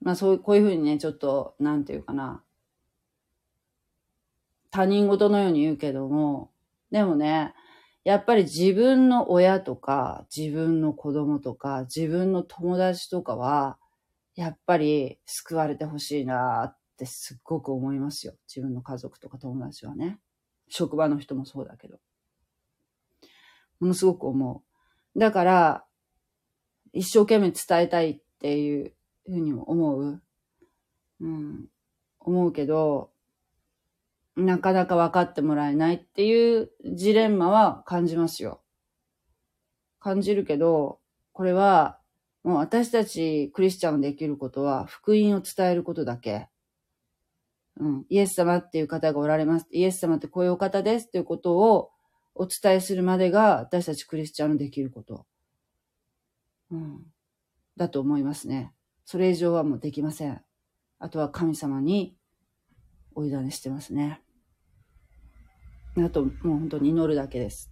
[0.00, 2.42] まあそういう、こういうふうにね、ちょっと、なんていうかな。
[4.70, 6.50] 他人事のように言うけども、
[6.94, 7.52] でもね、
[8.04, 13.80] やっぱり自分の親とか、自分の子供とか、自分の友達とかは、
[14.36, 18.34] やっぱり救われてほしいなってすっごく思いますよ。
[18.46, 20.20] 自分の家族とか友達はね。
[20.68, 21.98] 職場の人もそうだけど。
[23.80, 24.62] ものすごく思
[25.16, 25.18] う。
[25.18, 25.84] だから、
[26.92, 28.94] 一生懸命伝えたいっていう
[29.26, 30.22] ふうにも思う。
[31.18, 31.66] うん。
[32.20, 33.10] 思うけど、
[34.36, 38.60] なかなか分かってもらえないっていうジレンマは感じますよ。
[40.00, 41.00] 感じるけど、
[41.32, 41.98] これは、
[42.42, 46.48] もう私たちクリスチャンができることは、福音を伝えることだけ。
[47.76, 48.06] うん。
[48.08, 49.66] イエス様っていう方がおられます。
[49.70, 51.90] イエス様ってこういうお方ですっていうことを
[52.34, 55.26] お伝えするまでが、私たちクリスチャンのできること。
[56.70, 57.06] うん。
[57.76, 58.72] だと思いますね。
[59.04, 60.42] それ以上はもうできません。
[60.98, 62.16] あとは神様に
[63.14, 64.23] お委ねしてますね。
[65.96, 67.70] あと、もう本当に祈るだけです。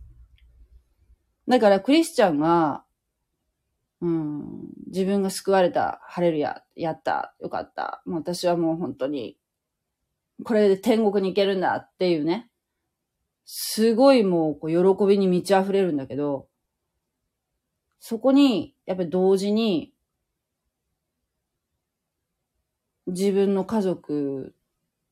[1.48, 2.84] だからクリスチャンが、
[4.00, 8.02] うん、自分が救われた、晴れるや、やった、よかった。
[8.06, 9.36] もう私はもう本当に、
[10.44, 12.48] これで天国に行けるんだっていうね。
[13.44, 16.48] すごいもうこう喜びに満ち溢れるんだけど、
[17.98, 19.92] そこに、やっぱり同時に、
[23.06, 24.54] 自分の家族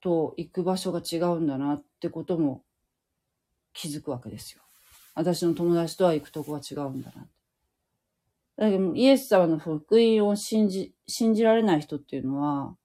[0.00, 2.64] と行く場所が違うんだなってことも
[3.72, 4.62] 気づくわけですよ。
[5.14, 7.28] 私の友達とは行くとこは違うんだな。
[8.56, 12.76] だけど、イエス様の福音を信じ、信じられない人っていうのは、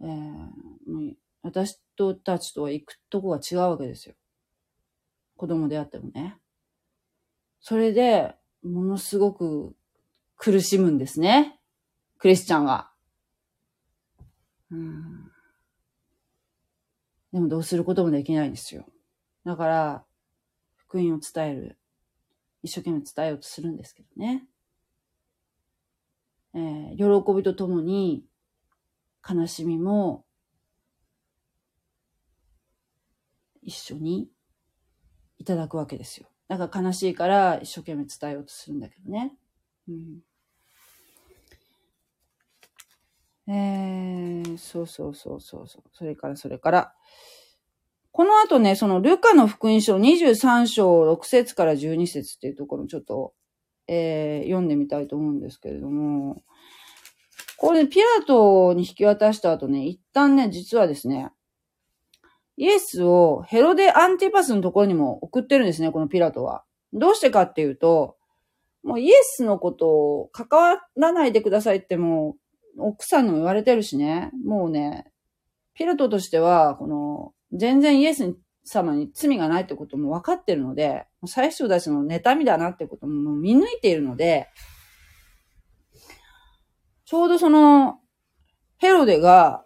[0.00, 4.14] えー、私とたちとは行くとこが違うわけですよ。
[5.36, 6.38] 子供であってもね。
[7.60, 9.74] それで、ものすごく
[10.36, 11.58] 苦しむんですね。
[12.18, 12.90] クリスチャンが。
[14.70, 15.30] うん。
[17.32, 18.86] でもどうすることもできないんですよ。
[19.46, 20.04] だから、
[20.74, 21.78] 福音を伝える。
[22.64, 24.44] 一生懸命伝えようとするんですけどね。
[26.52, 28.24] えー、喜びとともに、
[29.28, 30.24] 悲しみも、
[33.62, 34.28] 一緒に
[35.38, 36.28] いただくわけですよ。
[36.48, 39.32] だから悲しいから一生懸命伝えようとするんだけどね。
[39.88, 40.22] うん。
[43.48, 45.82] えー、そうそうそうそうそう。
[45.92, 46.94] それからそれから、
[48.16, 53.34] この後ね、そのルカの福音書23章6節から12節っていうところをちょっと、
[53.88, 56.42] えー、読んでみたいと思うんですけれども、
[57.58, 61.30] これ、ね、ピラトに引き渡した後ね、一旦ね、実はですね、
[62.56, 66.64] イエスをヘロデ・アンティパスのところにも送ってるんですね、このピラトは。
[66.94, 68.16] どうしてかっていうと、
[68.82, 72.38] もうイエスのことを関わらないでくださいっても
[72.78, 75.04] う、奥さんにも言われてるしね、もうね、
[75.74, 84.48] ピラトとしては、この、全然イエス様に罪がないってことも分かってるので、最初たちの妬みだなってことも見抜いているので、
[87.04, 88.00] ちょうどその、
[88.78, 89.64] ヘロデが、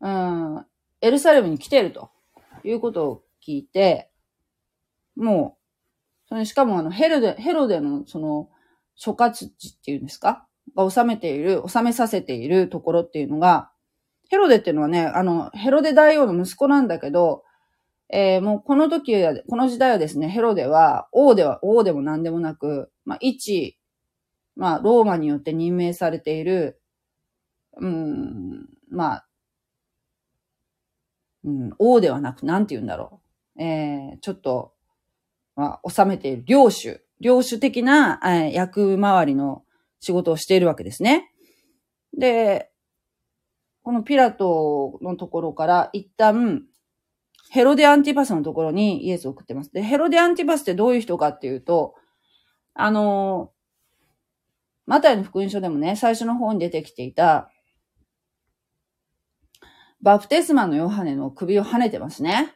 [0.00, 0.66] うん、
[1.00, 2.10] エルサレムに来てると
[2.64, 4.10] いうことを聞いて、
[5.16, 8.48] もう、それしかもあの、ヘロデ、ヘロデのその、
[8.94, 10.46] 諸葛地っていうんですか？
[10.76, 13.72] が収めている、収めさせているところっていうのが、
[14.30, 17.42] ヘロデっていうのはね、あの、ヘロデ大王の息子なんだけど、
[18.12, 23.76] えー、もうこの時は、この時代はですね、ヘロデは、王では、王でも何でもなく、まあ、一、
[24.54, 26.80] まあ、ローマによって任命されている、
[27.76, 29.26] うん、まあ、
[31.44, 33.20] うん、王ではなく、なんて言うんだろ
[33.56, 33.62] う。
[33.62, 34.74] えー、ちょっと、
[35.56, 39.64] まあ、収めている領主、領主的な、えー、役回りの
[39.98, 41.32] 仕事をしているわけですね。
[42.16, 42.69] で、
[43.82, 46.64] このピラトのところから一旦、
[47.50, 49.72] ヘロデアンティパスのところにイエスを送ってます。
[49.72, 51.94] で、ヘロデアンティパスってどういう人かっていうと、
[52.74, 53.52] あの、
[54.86, 57.50] マタイの福音書でもね、最初の方に出てきていた、
[60.02, 62.54] バプテスマのヨハネの首を跳ねてますね。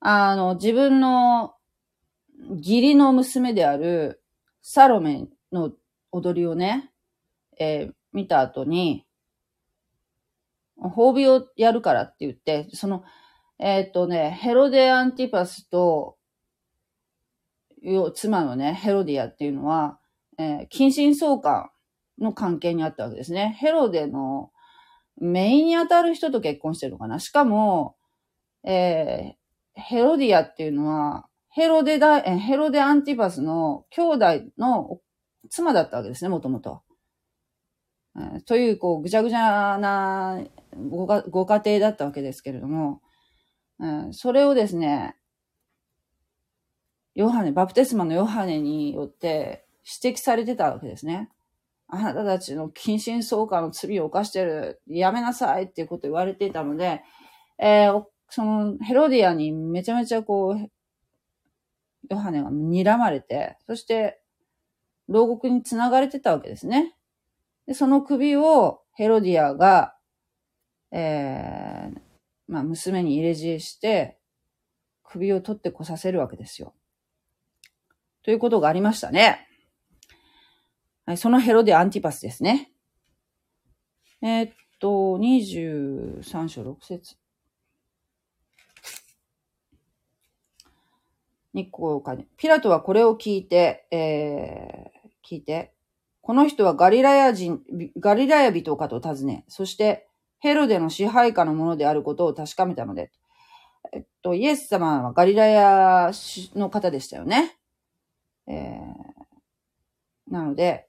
[0.00, 1.54] あの、自分の
[2.50, 4.22] 義理の娘である
[4.62, 5.72] サロメの
[6.10, 6.90] 踊りをね、
[7.58, 9.06] えー、見た後に、
[10.90, 13.04] 褒美をやるからって言って、その、
[13.58, 16.16] えっ、とね、ヘロデアンティパスと、
[18.14, 19.98] 妻のね、ヘロディアっていうのは、
[20.38, 21.70] えー、近親相関
[22.18, 23.56] の関係にあったわけですね。
[23.58, 24.50] ヘロデの
[25.18, 27.18] メインに当たる人と結婚してるのかな。
[27.18, 27.96] しかも、
[28.64, 34.26] えー、ヘロディアっていうのは、ヘロデダ、えヘロデアンティパスの兄弟
[34.56, 35.00] の
[35.50, 36.82] 妻だったわけですね、もともと。
[38.46, 40.40] という、こう、ぐちゃぐちゃな
[40.76, 43.00] ごご家庭だったわけですけれども、
[43.78, 45.16] うん、それをですね、
[47.14, 49.66] ヨハネ、バプテスマのヨハネによって
[50.02, 51.30] 指摘されてたわけですね。
[51.88, 54.80] あなたたちの近親相関の罪を犯してる。
[54.86, 57.02] やめなさいっていうこと言われていたので、
[57.58, 60.70] えー、そのヘロディアにめちゃめちゃこう、
[62.08, 64.22] ヨハネが睨まれて、そして
[65.08, 66.96] 牢獄に繋がれてたわけですね。
[67.66, 69.94] で、その首をヘロディアが、
[70.92, 72.00] えー、
[72.48, 74.18] まあ、娘に入れ知恵して、
[75.02, 76.74] 首を取ってこさせるわけですよ。
[78.22, 79.46] ということがありましたね。
[81.06, 82.72] はい、そのヘロデアンティパスですね。
[84.22, 87.16] えー、っと、23章6節
[91.54, 92.28] 日光かね。
[92.36, 95.74] ピラトはこれを聞いて、えー、聞いて、
[96.20, 97.60] この人はガリラヤ人、
[97.98, 100.06] ガリラヤ人かと尋ね、そして
[100.42, 103.12] ヘロデの支配下のものであることを確かめたので、
[103.92, 106.10] えっと、イエス様はガリラヤ
[106.56, 107.56] の方でしたよね。
[108.48, 110.88] えー、なので、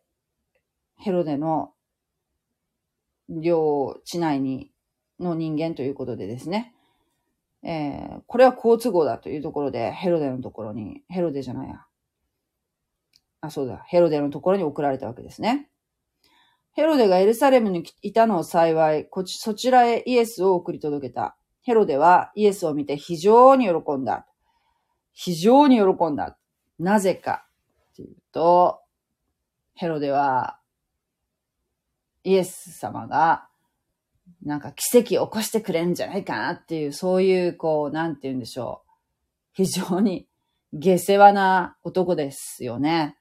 [0.98, 1.72] ヘロデの
[3.30, 4.72] 領地内に、
[5.20, 6.74] の人間ということでですね。
[7.62, 11.86] えー、これは好都合だというところで、ヘロデのところに、ヘロデじゃないや。
[13.42, 13.84] あ、そうだ。
[13.86, 15.70] ヘロデのところに送られたわけですね。
[16.74, 21.38] ヘロデがエルサレムにいたのを幸い、こち、そちらへイエスを送り届けた。
[21.62, 24.26] ヘロデはイエスを見て非常に喜んだ。
[25.14, 26.38] 非常に喜んだ。
[26.80, 27.46] なぜか
[27.92, 28.82] っていうと、
[29.76, 30.60] ヘロデは
[32.24, 33.48] イエス様が、
[34.44, 38.92] なんか奇跡を起こしてくれんじゃないかなっていう、そういう、こう、なんて言うんでしょう。
[39.54, 40.28] 非常に
[40.74, 43.16] 下世話な男ですよね。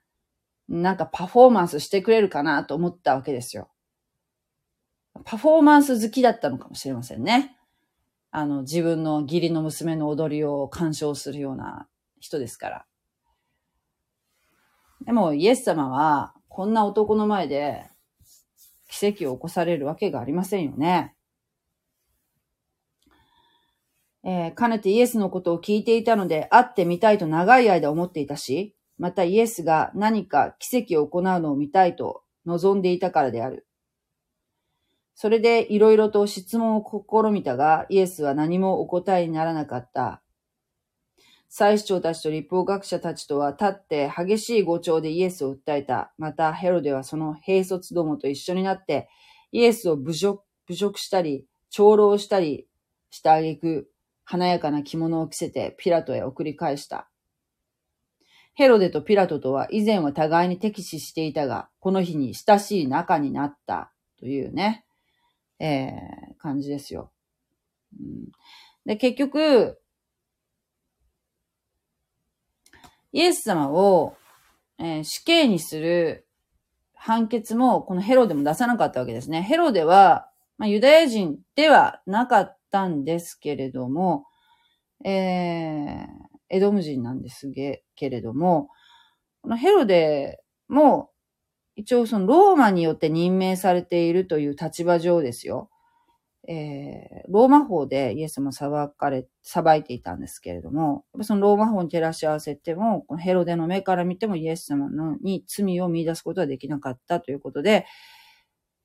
[0.68, 3.70] なんかパフォーマンスしてくれるかなと思ったわけですよ。
[5.24, 7.56] パフォーマンス好きだったのかもしれませんね。
[8.30, 11.86] あの、自分の義理の娘の踊りを鑑賞するような
[12.18, 12.86] 人ですから。
[15.04, 17.90] でも、イエス様は、こんな男の前で、
[18.88, 21.14] 奇跡を起こされるわけがありませんよね。
[24.24, 33.66] えー、かねてイエスのことを聞いていたので、会ってみたいと長い間思っていたし、またイエスが何か奇跡を行うのを見たいと望んでいたからである。
[35.16, 40.22] それでいろいろと質問を試みたが、イエスは何もお答えにならなかった。
[41.48, 46.14] 祭司長たちと立法学者たちとは立って激しい誤調でイエスを訴えた。
[46.16, 49.09] またヘロデはその兵卒どもと一緒になって
[49.50, 52.68] イエスを侮辱侮辱したり、長老したり
[53.11, 53.90] した挙句、
[54.22, 57.09] 華やかな着物を着せてピラトへ送り返した。
[58.55, 64.84] ヘロデとピラトとは以前は互いに敵視していたが、この日に親しい仲になったというね、
[65.59, 67.11] えー、感じですよ。
[67.98, 68.28] うん、
[68.84, 69.78] で、結局、
[73.12, 74.16] イエス様を、
[74.78, 76.26] えー、死刑にする
[76.94, 79.42] 判決も、このヘロデも出さなかったわけですね。
[79.42, 80.28] ヘロデは、
[80.59, 84.26] まあ、ユダヤ人ではなかったんですけれども、
[85.05, 86.07] えー、
[86.53, 88.68] エドム人なんですげけれども、
[89.40, 91.11] このヘロデも、
[91.74, 95.70] 一応そのローマによって任命されているという立場上ですよ。
[96.48, 107.86] えー、ローマ法でイエスも裁かれ、裁いていたんですけれども、そのローマ法に照らし合わせても、このヘロデの目から見てもイエス様のに罪を見出すことはできなかったということで、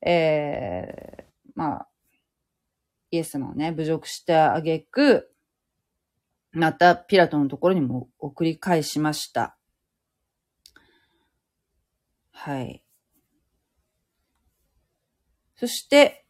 [0.06, 1.88] えー、まあ、
[3.12, 5.32] イエス様をね、侮辱してあげく、
[6.58, 9.56] またピラトのところにも送り返しました。
[12.32, 12.84] はい。
[15.56, 16.26] そして、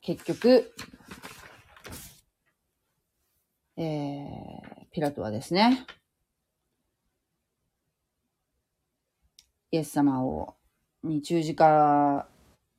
[0.00, 0.72] 結局、
[3.76, 5.84] えー、ピラトはですね、
[9.72, 10.54] イエス様を、
[11.02, 12.28] に十字架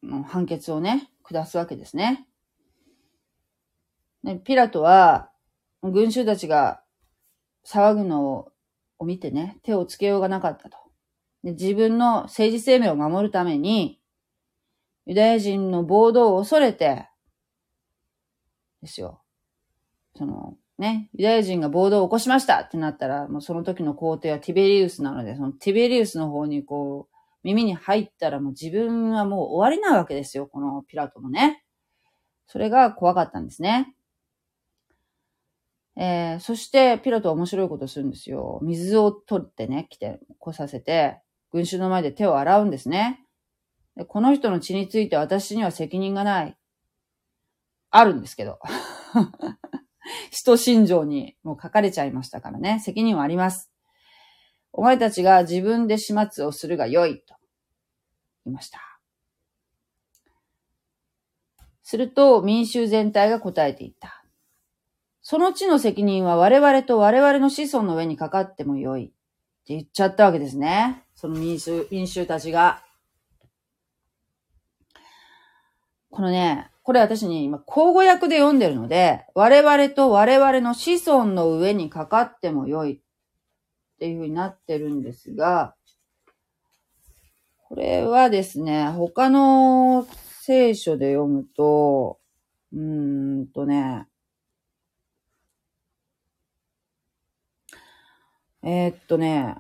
[0.02, 2.26] の判決をね、下すわけですね。
[4.24, 5.30] でピラトは、
[5.82, 6.82] 群衆たちが
[7.66, 8.52] 騒ぐの
[9.00, 10.78] を見てね、手をつけようがなかったと。
[11.44, 14.00] で自分の政治生命を守るために、
[15.06, 17.08] ユダヤ人の暴動を恐れて、
[18.82, 19.22] ですよ。
[20.16, 31.64] その、ね、ユダヤ人が暴動を起こしましたってなったら、もうその時の皇帝はティベリウスなので、そのティベリウスの方にこう、耳に入ったらもう自分はもう終わりなわけですよ、このピラトもね。
[32.46, 33.96] それが怖かったんですね。
[35.98, 38.60] えー、そしてピラトは面白いことするんですよ。
[38.64, 41.20] 水を取ってね、来て、こさせて、
[41.52, 43.26] 群衆の前で手を洗うんですね。
[43.98, 46.58] でこの人の血について私には責任がない。
[47.90, 48.60] あるんですけど。
[50.32, 52.80] 使徒信条にもう書かれちゃいましたからね。
[52.80, 53.70] 責任はあります。
[54.74, 57.36] お前たちが自分で始末をするが良いと
[58.46, 58.80] 言いました。
[61.84, 64.21] すると民衆全体が答えていった。
[65.32, 69.14] その地の責任は我々と我々の子孫の上にかかっても良いって
[69.68, 71.06] 言っちゃったわけですね。
[71.16, 72.84] その民衆、民衆たちが。
[76.10, 83.00] このね、これ私に今、交互訳で読んでるので、我々と我々の子孫の上にかかっても良いっ
[84.00, 85.76] ていう風になってるんですが、
[87.70, 90.06] これはですね、他の
[90.42, 92.20] 聖書で読むと、
[92.74, 94.08] うーんとね、
[98.64, 99.56] えー、っとね、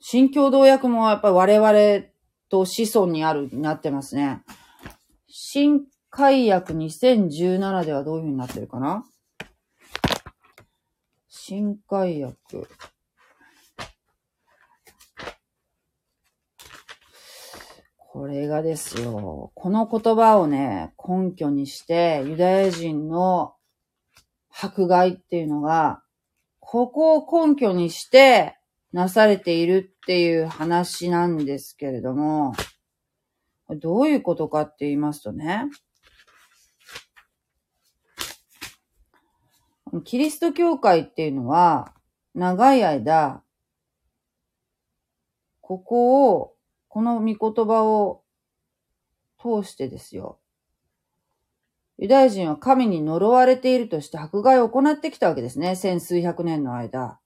[0.00, 2.06] 新共同訳もやっぱり我々
[2.48, 4.42] と子孫にある、になってますね。
[5.28, 9.04] 新解約2017ではどういう風になってるかな？
[11.28, 12.68] 新解約。
[17.98, 19.52] これがですよ。
[19.54, 23.54] この言葉をね、根拠にして、ユダヤ人の
[24.50, 26.02] 迫害っていうのが、
[26.68, 28.58] ここを根拠にして
[28.92, 32.54] なされているっていう話なんですけれども、
[33.68, 35.66] どういうことかって言いますとね、
[40.04, 41.94] キリスト教会っていうのは、
[42.34, 43.44] 長い間、
[45.60, 46.56] ここを、
[46.88, 48.24] この御言葉を
[49.40, 50.40] 通してですよ。
[51.98, 55.76] ユダヤ人は神に呪われているとして迫害を行ってきたわけですね。
[55.76, 57.18] 千数百年の間。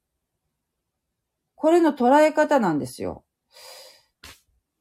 [1.56, 3.24] これの捉え方なんですよ。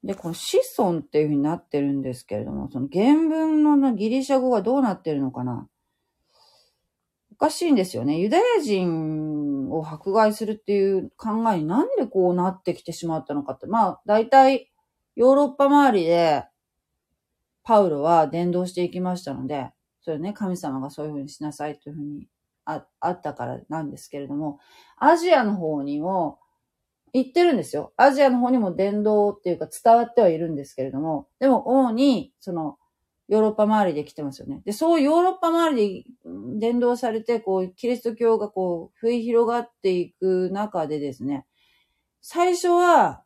[0.03, 5.67] で、この子孫っていう風になってるんですけれども、その原文のギリシャ語がどうなってるのかな
[7.33, 8.19] おかしいんですよね。
[8.19, 13.65] ユダヤ人を迫害するっていう考えになんでこうなってきてしまったのかって。
[13.65, 14.71] まあ、大体、
[15.15, 16.45] ヨーロッパ周りで、
[17.63, 19.71] パウロは伝道していきましたので、
[20.09, 22.27] それね、神様がそういうふうにしなさいというふうに
[22.65, 24.59] ああったからなんですけれども、
[24.97, 26.39] アジアの方にも
[27.13, 27.93] 行ってるんですよ。
[27.95, 32.79] アジアの方にも伝道っていうか伝わってはいるんですけれども、でも主に、その、
[33.27, 34.63] ヨーロッパ周りで来てますよね。
[34.65, 41.45] で、そうヨーロッパ周りで伝道されて、こう、キリスト教がこう、増え広がっていく中でですね、
[42.19, 43.23] 最初は、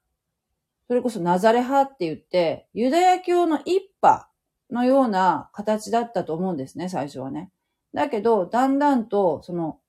[0.89, 4.32] それこそナザレ派って言って、ユダヤ教の一派
[4.73, 7.51] のような形だったと思うんですね、最初はね。
[7.93, 9.79] だけど、だんだんと、その、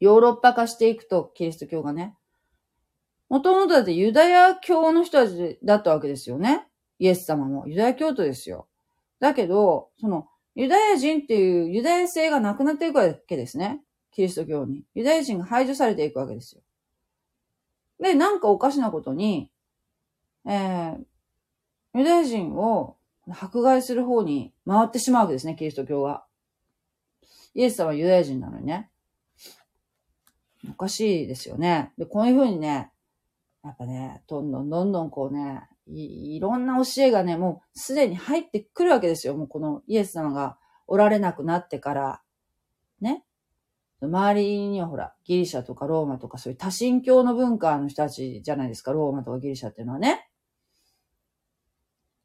[0.00, 2.14] ヨーロッパ化していくと、キリスト教がね。
[3.30, 6.66] もともとだってユダヤ教の人たちだったわけですよね。
[6.98, 8.68] イエス様もユダヤ教徒ですよ。
[9.18, 13.80] だけど、その、ユダヤ人っていうユダヤ性がなくなっていくわけですね。
[14.10, 14.84] キリスト教に。
[14.94, 16.62] ユダヤ人が排除されていくわけですよ。
[18.00, 19.50] で、なんかおかしなことに、
[20.46, 21.04] えー、
[21.94, 22.96] ユダヤ人を
[23.28, 26.24] 迫害する方に回ってしまうわけですね、キリスト教が。
[27.54, 28.90] イエス様はユダヤ人なのにね。
[30.68, 31.92] おかしいですよね。
[31.98, 32.90] で、こういうふうにね、
[33.64, 39.34] やっぱね、どんどんどんどんこうね、いいろんな教えがね、もうすでに入ってくるわけですよ。
[39.36, 42.22] もうこのイエス様がおられなくなってから、
[43.00, 43.24] ね。
[44.02, 50.29] 周りにはほら、ギリシャとかローマとかそういう多神教の文化の人たちじゃないですか、ローマとかギリシャっていうのはね。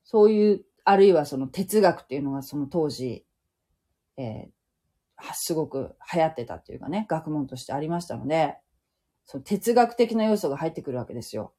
[0.05, 3.25] そういう、あるいはその哲学っていうのがその当時、
[4.17, 8.55] えー、すごく流行ってたっていうかね、学問としてありましたので、
[9.25, 11.53] その哲学的な要素が入ってくるわけですよ。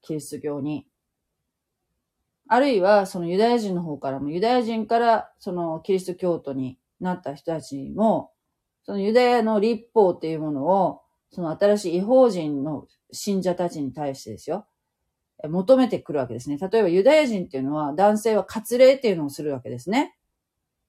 [0.00, 0.86] キリスト教に。
[2.46, 8.32] あるいは、そのユダヤ人の方からも、ユダヤ人からそのキリスト教徒になった人たちも、
[8.84, 14.66] そのユダヤの立法っていうものを、その新しい違法人の信者たちに対してですよ、
[15.46, 16.58] 求めてくるわけですね。
[16.58, 20.16] 例えばユダヤ人っていうのは男性は割礼っていうのをするわけですね。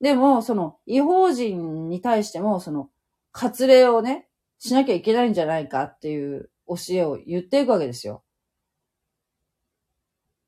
[0.02, 2.90] でも、その違法人に対しても、その
[3.32, 4.28] 割礼をね、
[4.58, 8.24] しなきゃいけないんじゃないかっていう教えを言っていくわけですよ。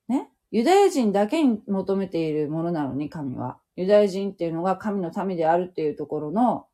[0.08, 0.30] ね？
[0.52, 3.60] ユダヤ人だけに求めているものなのに、神は。
[3.76, 6.66] ユダヤ人っていうのが神の民であるっていうところの、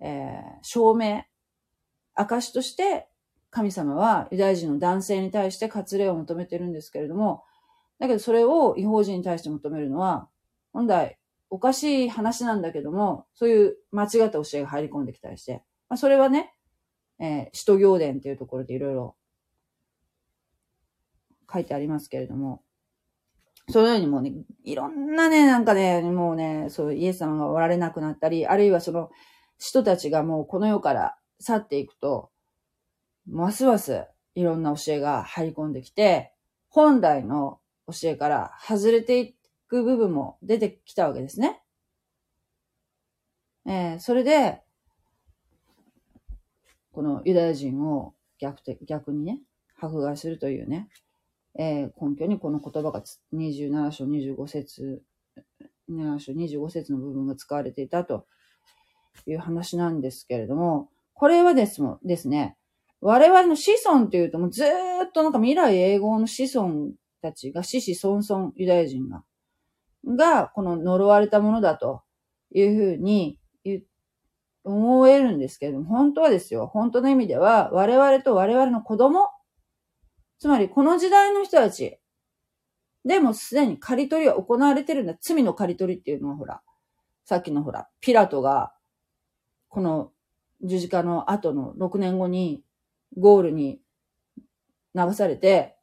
[0.00, 1.24] えー、証明、
[2.14, 3.08] 証として、
[3.56, 7.42] 神様はユダヤ人の男性に対して割礼を求めてるんですけれども、
[7.98, 10.28] だけどそれを違法人に対して求めるのは、
[10.74, 11.16] 本来
[11.48, 16.52] おかしい話なんだけども、そういう間違った教えが入り込んできたりして、まあ、それはね、
[17.18, 19.16] えー、使徒行伝っていうところでいろいろ
[21.50, 22.62] 書いてありますけれども、
[23.70, 24.34] そのようにもうね、
[24.64, 29.08] いろんなね、なんかね、もうね、そう、イエス様がおられなくなったり、あるいはその
[29.58, 32.28] 人たちがもうこの世から去っていくと、
[33.26, 34.04] ますます
[34.34, 36.32] いろんな教えが入り込んできて、
[36.68, 39.34] 本来の教えから外れてい
[39.68, 41.62] く部分も出てきたわけですね。
[43.66, 44.62] えー、それで、
[46.92, 49.40] このユダヤ人を逆逆にね、
[49.80, 50.88] 迫害するというね、
[51.58, 53.02] えー、根拠にこの言葉が
[53.34, 55.02] 27章25節、
[55.90, 58.26] 7章25節の部分が使われていたと
[59.26, 62.56] いう話なんですけれども、これはですもですね、
[63.00, 66.90] 我々の子孫というともうずっとなんか未来永劫の子孫
[67.22, 69.24] たちが子々孫々ユダヤ人が、
[70.06, 72.02] がこの呪われたものだと
[72.52, 73.38] いうふうに
[74.64, 79.28] 思えるんですけれども、本当はですよ、本当の意味では我々と我々の子供、
[80.38, 81.98] つまりこの時代の人たち、
[83.04, 85.14] でもすでに刈り取りは行われてるんだ。
[85.20, 86.62] 罪の刈り取りっていうのはほら、
[87.24, 88.72] さっきのほら、ピラトが、
[89.68, 90.10] この
[90.62, 92.62] 十字架の後の6年後に
[93.16, 93.80] ゴールに
[94.94, 95.76] 流されて、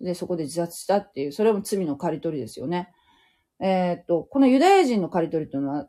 [0.00, 2.92] で、そこで自殺したっていう、それも罪の刈り取りですよね。
[3.60, 5.88] えー、っと、このユダヤ人の刈り取りというのは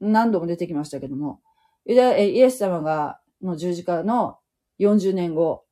[0.00, 1.40] 何度も出てきましたけども、
[1.84, 4.38] ユダイエス様が、の十字架の
[4.78, 5.64] 40年後、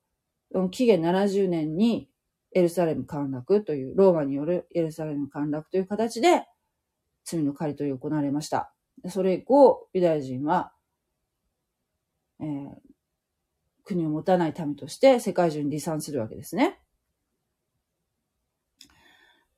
[0.72, 2.10] 紀元70年に
[2.52, 6.46] エルサレム陥落という、ローマによるエルサレム陥落という形で、
[7.24, 8.74] 罪の刈り取りが行われました。
[9.08, 10.72] それ以降、ユダヤ人は、
[12.40, 12.89] えー、
[13.90, 16.78] 国を持たない民として世界中に離散するわけですね。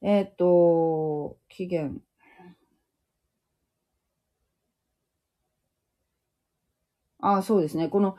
[0.01, 2.01] えっ、ー、と、期限。
[7.21, 7.89] ああ、そうですね。
[7.89, 8.17] この、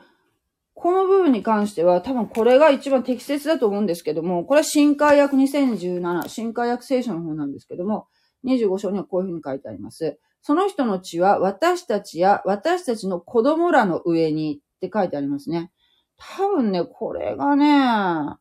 [0.72, 8.06] この部分に関しては、多分これが一番適切だと思うんですけども、これは新海約2017、新海約聖書の方なんですけども、
[8.46, 10.18] 25章にはこういうふうに書いてあります。
[10.40, 15.70] その人の血は私たちや私たちの子供らの上にって書いてありますね。
[16.16, 18.36] 多分ね、これがね、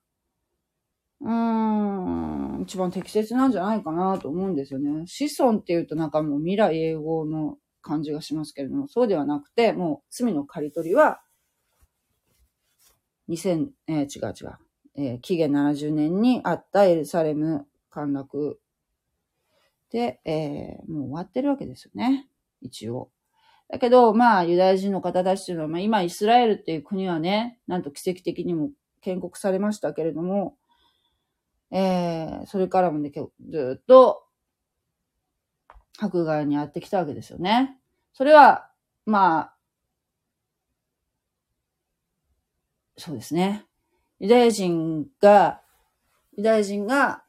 [1.21, 5.05] うーん、一番適切なんじゃないかなと思うんですよね。
[5.07, 11.21] 子孫っていうとなんかもう未来永劫の感じがしますけれども、そうではなくて、もう罪の刈り取りは、
[13.29, 14.57] 2000、えー、違う違う、
[14.95, 18.59] えー、紀元70年にあったエルサレム陥落
[19.91, 22.27] で、えー、もう終わってるわけですよね。
[22.61, 23.12] 一応。
[23.73, 28.69] だけど、まあ、ユダヤ人の方たちというのは、まあ、今、イスラエルっていう国はね、なんと奇跡的にも
[29.01, 30.57] 建国されましたけれども、
[31.71, 33.11] えー、それからもね、
[33.49, 34.27] ずっと、
[35.97, 37.75] 迫害にやってきたわけですよね。
[38.13, 38.69] それは、
[39.07, 39.55] まあ、
[42.95, 43.65] そうですね。
[44.19, 45.61] ユダヤ人が、
[46.37, 47.23] ユダヤ人が、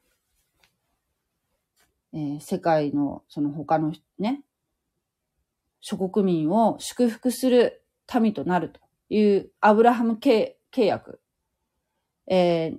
[2.12, 4.44] えー、世界のその他のね、
[5.86, 7.82] 諸国民を祝福する
[8.18, 8.80] 民となると
[9.10, 11.20] いうアブラハム契約、
[12.26, 12.72] え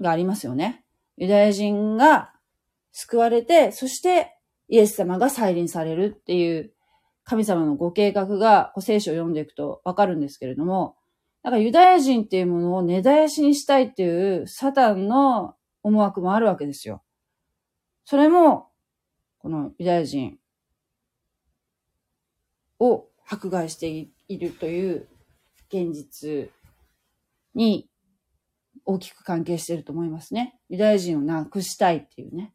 [0.00, 0.84] ー、がありますよね。
[1.18, 2.32] ユダヤ人が
[2.90, 4.36] 救われて、そして
[4.68, 6.72] イエス様が再臨されるっていう
[7.22, 10.96] 神様のご計画が聖書を読んでいくとわかるんですけれども、
[11.44, 15.54] なんかユダヤ人っていうものを根絶やしにしたいっていうサタンの
[15.84, 17.04] 思惑もあるわけですよ。
[18.04, 18.66] それも、
[19.38, 20.40] このユダヤ人
[22.80, 23.88] を迫害して
[24.28, 25.08] いるという
[25.68, 26.50] 現実
[27.54, 27.88] に
[28.84, 30.58] 大きく関係していると思いますね。
[30.68, 32.54] ユダヤ人をなくしたいっていうね。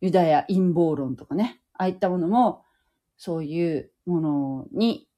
[0.00, 1.60] ユダヤ陰謀論とかね。
[1.74, 2.62] ああいったものも
[3.16, 5.08] そういうものに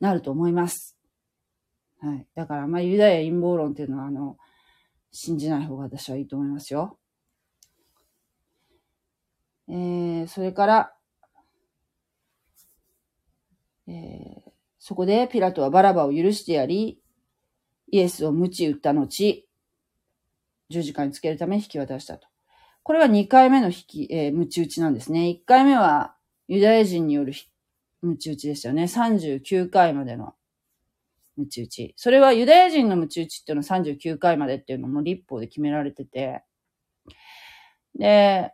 [0.00, 0.96] なると思います。
[2.00, 2.26] はい。
[2.34, 4.36] だから、まあ、ユダヤ陰謀論っていうのは、あの、
[5.10, 6.98] 信じない方が私はいいと思いますよ。
[9.68, 10.96] えー、それから、
[13.86, 16.98] えー、そこでピラトはバラバを許してやり、
[17.90, 19.46] イエスを鞭打った後、
[20.70, 22.26] 十字架につけるため引き渡したと。
[22.82, 25.20] これは2回目の引き、えー、鞭打ちなんですね。
[25.20, 26.14] 1回目は
[26.48, 27.32] ユダヤ人による
[28.02, 28.84] 鞭打ちでしたよね。
[28.84, 30.34] 39回までの
[31.38, 31.94] 鞭打ち。
[31.96, 36.42] それはユダヤ人の鞭打ちっていうのは39回までっていうのも立法で決められてて、
[37.98, 38.52] で、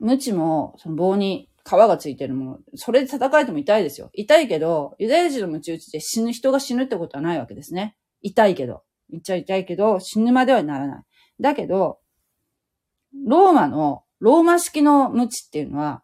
[0.00, 4.10] 鞭もその棒に皮がついてるもの、それで叩かれても痛いですよ。
[4.14, 7.96] 痛いけど、ユダヤ人の鞭打ちで死ぬ、人が死ぬってことはないわけですね。
[8.20, 8.82] 痛いけど。
[9.10, 11.02] 言っちゃ痛いけど、死ぬまではならない。
[11.40, 12.00] だけど、
[13.26, 16.02] ローマの、ローマ式の鞭っていうのは、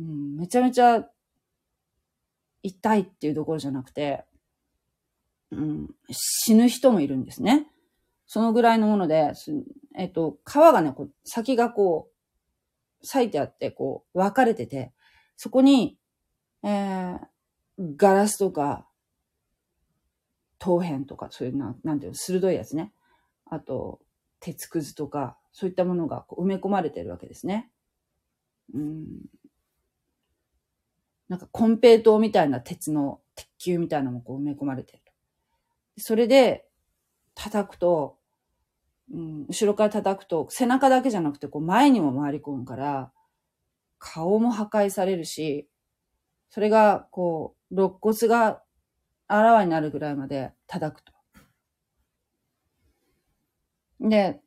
[0.00, 1.06] うん、めちゃめちゃ
[2.62, 4.24] 痛いっていうところじゃなくて、
[5.50, 7.66] うん、死ぬ人もいるんですね。
[8.26, 9.32] そのぐらいのもので、
[9.96, 12.15] えっと、皮がね、こう先がこう、
[13.14, 14.92] 裂いてあって、こう、分かれてて、
[15.36, 15.98] そこに、
[16.62, 17.18] えー、
[17.96, 18.88] ガラスとか、
[20.58, 22.92] 陶片とか、そういうな、なんていうの、鋭いやつね。
[23.44, 24.00] あと、
[24.40, 27.70] 鉄くずとか、そういったものがこう埋め込まれてるわけですね。
[28.74, 29.06] うん。
[31.28, 35.02] なんか、コンペイトみたいな鉄の鉄球みたいなのもこう埋め込まれてる。
[35.98, 36.68] それで、
[37.34, 38.15] 叩くと、
[39.12, 43.12] うん、後ろから叩くと、背中だけじゃなくて、こう前にも回り込むから、
[43.98, 45.68] 顔も破壊されるし、
[46.48, 48.62] それが、こう、肋骨が
[49.28, 51.12] あらわになるぐらいまで叩くと。
[54.00, 54.40] で、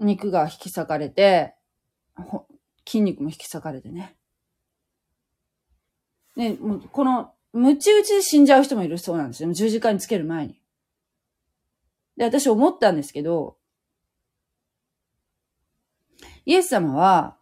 [0.00, 1.54] 肉が引き裂かれて、
[2.86, 4.16] 筋肉も引き裂かれてね。
[6.36, 9.52] ね、もうこの、ムチ打ちで死んじゃう人もいるそうなんですよ。
[9.52, 10.60] 十字架につける前に。
[12.16, 13.56] で、私思ったんですけど、
[16.44, 17.36] イエス様は、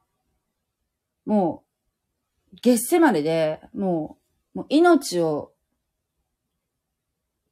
[1.27, 1.65] も
[2.53, 4.19] う、月世までで、も
[4.55, 5.53] う、もう命を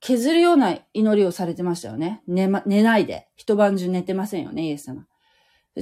[0.01, 2.23] 削るような祈りをされてましたよね。
[2.27, 3.29] 寝ま、寝ないで。
[3.37, 5.07] 一晩中寝てませんよね、イエス様。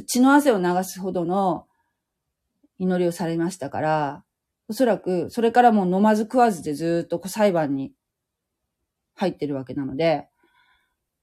[0.06, 1.66] 血の汗を流すほどの
[2.78, 4.24] 祈りをされましたから、
[4.68, 7.92] おそらく、それからもう飲まず食わずでずっと裁判に
[9.14, 10.29] 入ってるわけなので、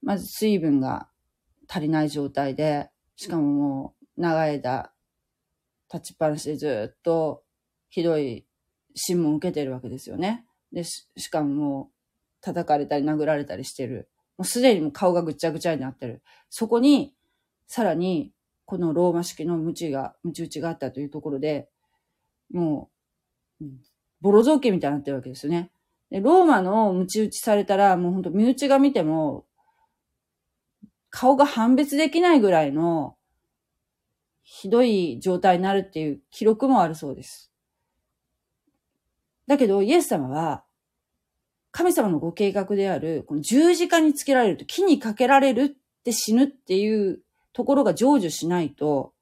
[0.02, 1.08] まず水分が
[1.68, 4.92] 足りない状態で、しかももう長い間
[5.92, 7.42] 立ちっぱなしでずっと
[7.88, 8.46] ひどい
[8.94, 10.44] 審問を受けてるわけですよね。
[10.72, 11.92] で、しかももう
[12.40, 14.08] 叩かれたり殴られたりしてる。
[14.36, 16.22] もうすでにもう顔がぐちゃぐちゃになってる。
[16.50, 17.14] そこに、
[17.66, 18.32] さらに、
[18.64, 21.68] このローマ式の無知が、無知打ちがあったというところで、
[22.52, 22.90] も
[23.60, 23.64] う、
[24.20, 25.70] ボロ造形みたいになってるわけですよね。
[26.10, 29.44] で、ローマの無知打ちされたら、もうほんと身内が見ても、
[31.10, 33.16] 顔が判別できないぐらいの、
[34.42, 37.52] ひどい状態になるっていう記録もあるそうです。
[39.46, 40.64] だけど、イエス様は、
[41.70, 47.20] 神様のご計画である、この十字架につけられると、木にかけられるって死ぬっていう
[47.52, 49.12] ところが成就しないと、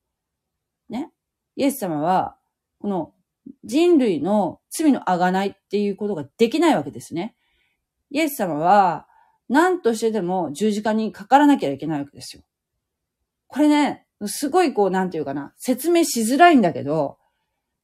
[0.89, 1.13] ね、
[1.57, 2.37] イエス様は、
[2.81, 3.13] この
[3.65, 7.37] 人類の罪のあがないっていうことができないわけですね。
[8.11, 9.09] イエス様は、
[9.49, 12.43] 何としてでも十字架にかからなきゃいけないわけですよ。
[13.47, 17.19] これね、すごいこう、なんていうかな、説明しづらいんだけど、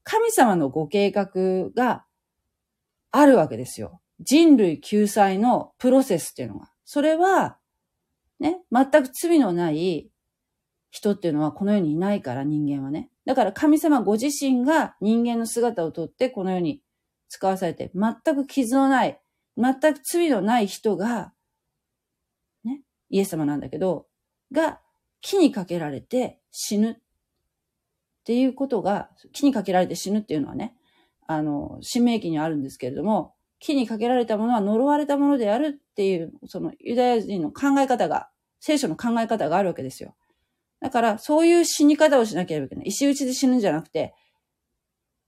[0.05, 2.05] 神様のご計画が
[3.11, 4.01] あるわけですよ。
[4.21, 6.71] 人類救済のプロセスっていうのが。
[6.85, 7.59] それは、
[8.41, 10.11] ね、全く罪のない
[10.91, 13.11] 人っていうのはこの世にいないから人間はね。
[13.25, 16.83] だから神様ご自身が人間の姿をとってこの世に
[17.29, 19.21] 使わされて、全く傷のない、
[19.57, 21.33] 全く罪のない人が、
[23.13, 24.07] イエス様なんだけど、
[24.51, 24.81] が
[25.21, 26.97] 木にかけられて死ぬっ
[28.25, 30.75] ていうことが、木にかけられて死ぬっていうのはね、
[31.27, 40.17] あの、新明記にあるんですけれども、木にかけられたものは呪われたものであるっていう、そのユダヤ人の考え方が、聖書の考え方があるわけですよ。
[40.81, 42.87] だから、そういう死に方をしなければいけない。
[42.87, 44.15] 石打ちで死ぬんじゃなくて、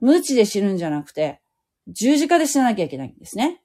[0.01, 1.43] 無知で死ぬんじゃなくて、
[1.89, 3.63] 十字架で死ななきゃいけないんですね。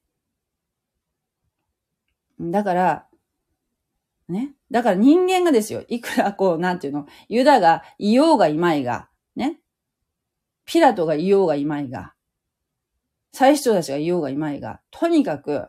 [2.39, 3.08] だから、
[4.29, 4.53] ね。
[4.71, 5.83] だから人間がですよ。
[5.87, 9.59] いくらこう、なんていうの、ユダがいようがいまいが、ね。
[10.65, 12.13] ピラトがいようがいまいが、
[13.33, 15.67] 最主張たちがいようがいまいが、とにかく、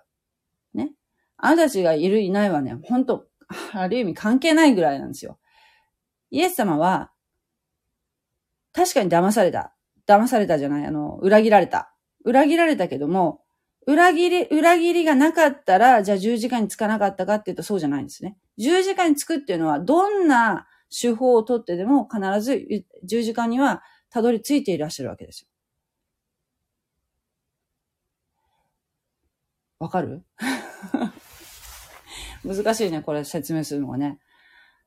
[0.75, 0.93] ね、
[1.39, 3.27] あなたたちがいるいないはね、本当
[3.73, 5.39] ある意味関係ないぐらいなんですよ。
[6.31, 7.11] イエス様は、
[8.73, 9.75] 確かに騙された。
[10.07, 11.95] 騙されたじゃない、あの、裏切られた。
[12.25, 13.43] 裏切られたけども、
[13.87, 18.37] 裏切り、裏切りがなかったら、じゃあ十字架につかなかったかっていうとそうじゃないんですね。
[18.59, 22.62] 十字架につくっていうのは、どんな手法をとってでも必ず
[23.05, 25.49] 十字架にはたどり着いていらっしゃるわけですよ。
[29.78, 30.24] わかる？
[32.45, 34.18] 難しいね、これ説明するのがね。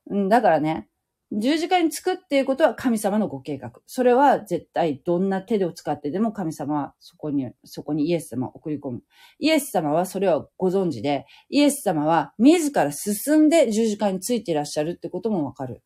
[0.07, 0.87] うん、だからね、
[1.35, 3.71] 十字架につくっていうことは神様のご計画。
[3.87, 9.03] それは絶対どんな手でを使ってでも神様はそこに、そこにイエス様を送り込む。
[9.39, 15.81] イエス様はそれはご存知で、イエス様は自ら進んで十字架についていらっしゃるってこともわかる。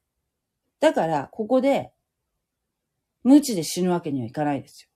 [0.82, 1.92] だから、ここで、
[3.24, 4.90] 無知で死ぬわけにはいかないですよ。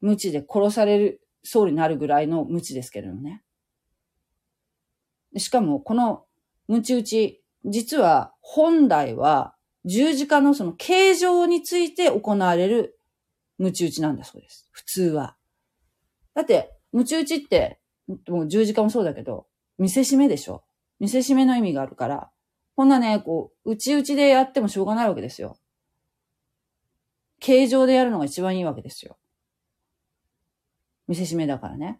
[0.00, 3.44] 無知で殺されるそうになるぐらいの無知ですけれどもね。
[5.36, 6.24] しかも、この
[6.66, 9.54] 無知打ち、実は本来は
[9.88, 13.00] 十字架のその形状について行われる
[13.56, 14.68] 無知打ちなんだそうです。
[14.70, 15.36] 普通は。
[16.34, 17.80] だって、無知打ちって、
[18.28, 19.46] もう十字架もそうだけど、
[19.78, 20.62] 見せしめでしょ
[21.00, 22.30] 見せしめの意味があるから、
[22.76, 25.56] こんなね、こう、内々でやってもしょうがないわけですよ。
[27.40, 29.16] 形状でやるのが一番いいわけですよ。
[31.06, 31.98] 見せしめだからね。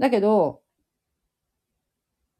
[0.00, 0.62] だけど、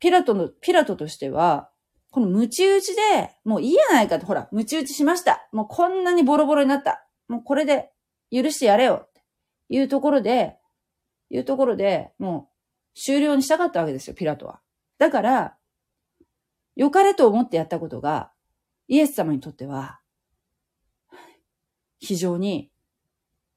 [0.01, 1.71] ピラトの、ピラトとしては、
[2.15, 5.49] このムチ打ちで、もういいやないかと、ほら、ムチ打ちしました。
[5.51, 7.09] もうこんなにボロボロになった。
[7.27, 7.91] もうこれで
[8.31, 9.09] 許してやれよ。
[9.09, 9.21] って
[9.69, 10.57] いうところで、
[11.29, 12.51] いうところで、も
[12.95, 14.61] う終了にしたかったわけですよ、ピラトは。
[14.97, 15.57] だから、
[16.77, 18.31] 良かれと思ってやったことが、
[18.87, 19.99] イエス様にとっては、
[21.99, 22.71] 非常に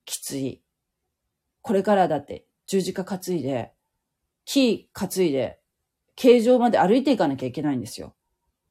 [0.04, 0.64] きつい。
[1.62, 3.76] これからだって十字架担いで、
[4.46, 5.60] 木担いで、
[6.16, 8.16] 形状まで歩いていかなきゃいけないんですよ。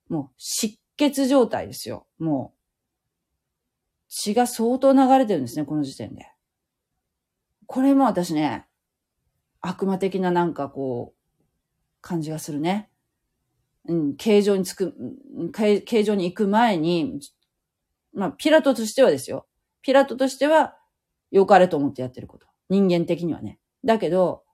[0.09, 2.07] もう失血状態ですよ。
[2.18, 2.57] もう、
[4.09, 6.26] 血が相当流れてるんですね、この時点で。
[7.66, 8.66] これも私ね、
[9.61, 11.16] 悪魔的ななんかこう、
[12.00, 12.88] 感じがするね。
[13.88, 14.94] うん、形状につく、
[15.52, 17.20] 形状に行く前に、
[18.12, 19.46] まあ、ピラトとしてはですよ。
[19.82, 20.76] ピラトとしては、
[21.30, 22.46] 良かれと思ってやってること。
[22.68, 23.59] 人間的にはね。
[23.84, 24.44] だけど、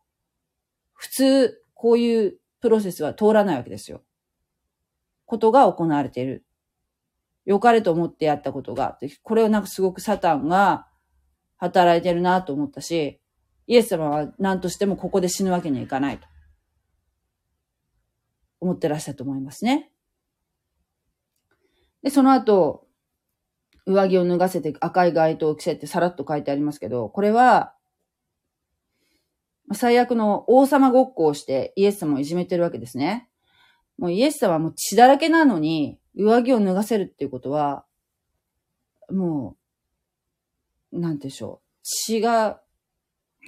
[0.94, 4.02] 普通、こういうプロセスは通らないわけですよ。
[5.26, 6.44] ことが行われている。
[7.44, 10.86] 良かれと思ってやったことが、これをなんかすごくサタンが
[11.56, 13.20] 働いてるなと思ったし、
[13.66, 16.26] イエス様は何としてもここで死ぬわけにはいかないと。
[18.60, 19.90] 思ってらっしゃると思いますね。
[22.02, 22.86] で、その後、
[23.86, 27.74] 上着を脱がせて赤い街灯を着せてさらっと書いてありますけど、これは、
[29.74, 33.28] 最悪の王様ごっこをしてイエス様をいじめてるわけですね。
[34.02, 37.86] もうイエス様はもう血だらけなのに、上着を脱がせるっていうことは、
[39.08, 39.56] も
[40.90, 41.68] う、なんでしょう。
[41.84, 42.60] 血が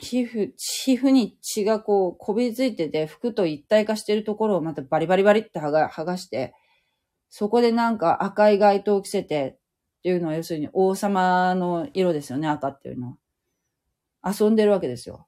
[0.01, 6.55] 皮膚、皮膚に血がこう、こびりついてて、服と一体化してるところをまたバリバリバリって剥が剥がして、
[7.31, 13.19] そこでなんか赤い街灯を着せてっていうのは要するに王様の色ですよね、赤っていうの
[14.23, 14.33] は。
[14.33, 15.27] 遊んでるわけですよ。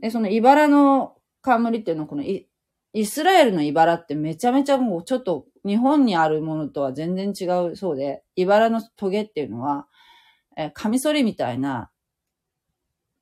[0.00, 2.48] で、その茨の冠っていうのはこのイ
[2.96, 9.86] イスラエルの茨ってめちゃめちゃもうちょっと日本にあるものとは全然違うそうで、茨のトゲっていうのは、
[10.56, 11.90] えカミソリみたいな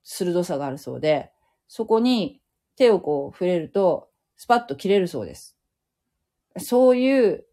[0.05, 1.32] 鋭さがあるそうで、
[1.66, 2.40] そこに
[2.76, 5.56] 手をこう触れると、スパッと切れるそうです。
[6.59, 7.44] そういう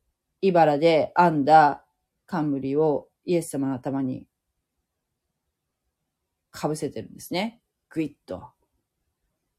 [0.42, 1.84] 茨で編んだ
[2.28, 4.28] 冠をイエス様の頭に
[6.54, 7.64] 被せてるんですね。
[7.90, 8.52] グイッと。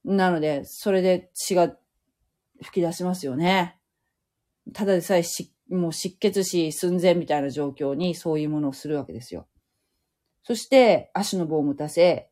[0.05, 1.77] なので、それで血が
[2.63, 3.77] 吹き出しますよね。
[4.73, 9.49] ただでさえし、もう失血死寸前みたいな状況にそういうものをするわけですよ。
[10.45, 12.29] そして、足の棒を持たせ、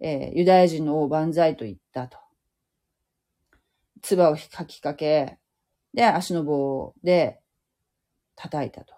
[0.00, 2.18] えー、ユダヤ人の王万歳と言ったと。
[4.02, 5.38] 唾をかきかけ、
[5.94, 7.40] で、足の棒で
[8.36, 8.94] 叩いたと。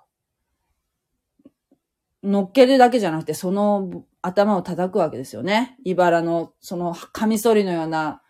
[2.23, 5.77] 乗っけるだけじゃなくて、その頭を叩くわけですよね。
[5.85, 8.23] 茨の、その、カミソリのような、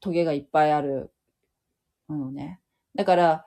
[0.00, 1.10] トゲがいっぱいある
[2.08, 2.60] ものね。
[2.94, 3.46] だから、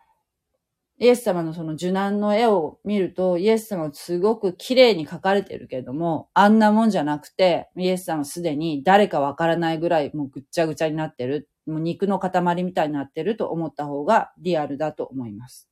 [0.99, 15.69] イエス様のその受難の絵を見ると、イエス様はすごく綺麗に描かれてるけれども、あんなもんじゃなくて、イエス様はすでに誰かわからないぐらいもうぐっちゃぐちゃになってる、もう肉の塊みたいになってると思った方がリアルだと思います。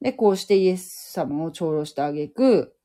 [0.00, 2.76] で、こうしてイエス様を長老してあげく、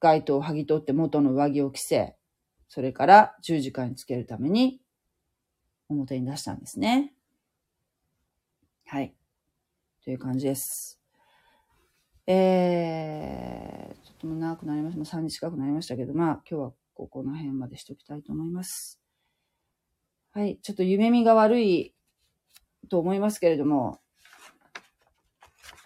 [0.00, 2.14] 街灯を剥ぎ取って元の上着を着せ、
[2.70, 4.80] それから十字架につけるために
[5.88, 7.12] 表に出したんですね。
[8.86, 9.12] はい。
[10.04, 11.00] という感じです。
[12.28, 14.98] えー、ちょっと長くなりました。
[14.98, 19.00] もう3日近くなりましたけど、まあ今日はここの辺までしておきたいと思います。
[20.30, 20.60] はい。
[20.62, 21.92] ちょっと夢見が悪い
[22.88, 23.98] と思いますけれども、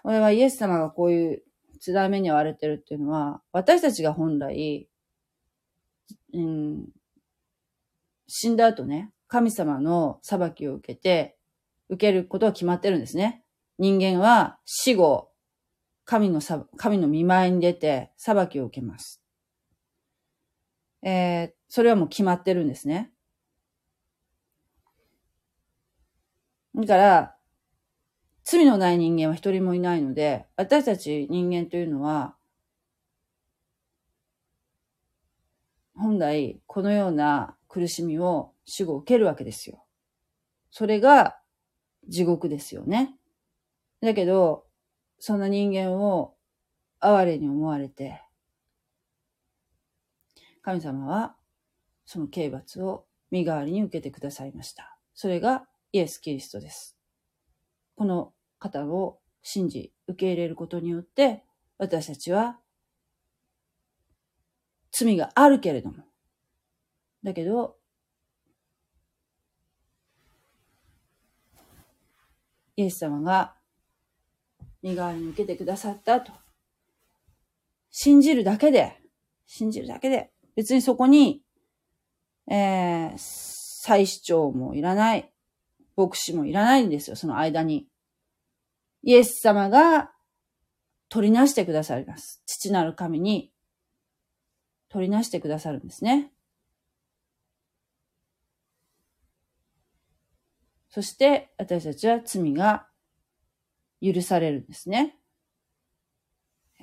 [0.03, 1.43] これはイエス様がこういう
[1.83, 4.87] 辛い目に遭われてるっていうのは、私たちが本来、
[6.35, 6.89] うん、
[8.27, 11.37] 死んだ後ね、神様の裁きを受けて、
[11.89, 13.45] 受けることは決まってるんですね。
[13.79, 15.31] 人間は死後、
[16.05, 16.41] 神の
[16.77, 19.23] 神の見舞いに出て裁きを受けます。
[21.03, 23.13] えー、それはもう決まってるんですね。
[26.75, 27.37] だから、
[28.43, 32.37] 罪のない人間は一人もいないので、私たち人間というのは、
[35.97, 39.85] 本来このような苦しみを死後受けるわけですよ。
[40.71, 41.39] それが
[42.09, 43.17] 地獄ですよね。
[44.01, 44.67] だけど、
[45.19, 46.35] そんな人間を
[47.01, 48.21] 哀れに思われて、
[50.63, 51.37] 神様は
[52.07, 54.99] その刑罰を身代わりに受けてくださいました。
[55.15, 56.97] それがイエス・キリストです。
[57.97, 61.45] この方を信じ、受け入れることによって、
[61.79, 62.59] 私たちは
[64.97, 66.05] 罪があるけれども、
[67.25, 67.77] だけど、
[72.77, 73.55] イエス様が
[74.83, 76.33] 身代わりに受けてくださったと。
[77.91, 79.01] 信じるだけで、
[79.47, 81.43] 信じるだけで、別にそこに、
[82.49, 85.33] えー、再主張もいらない、
[85.97, 87.89] 牧師もいらないんですよ、その間に。
[89.03, 90.13] イエス様が
[91.09, 92.43] 取りなしてくださります。
[92.47, 93.54] 父なる神に
[94.95, 96.31] 取りなしてくださるんですね。
[100.89, 102.87] そして私たちは罪が
[104.01, 105.17] 許されるんですね。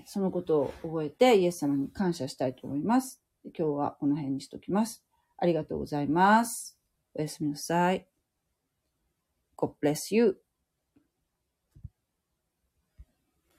[0.06, 3.22] そのことを覚えてイエス様に感謝したいと思います。
[3.46, 5.06] 今日はこの辺にしときます。
[5.38, 6.78] ありがとうございます。
[7.14, 8.10] おやすみなさい。
[9.56, 10.38] God bless you.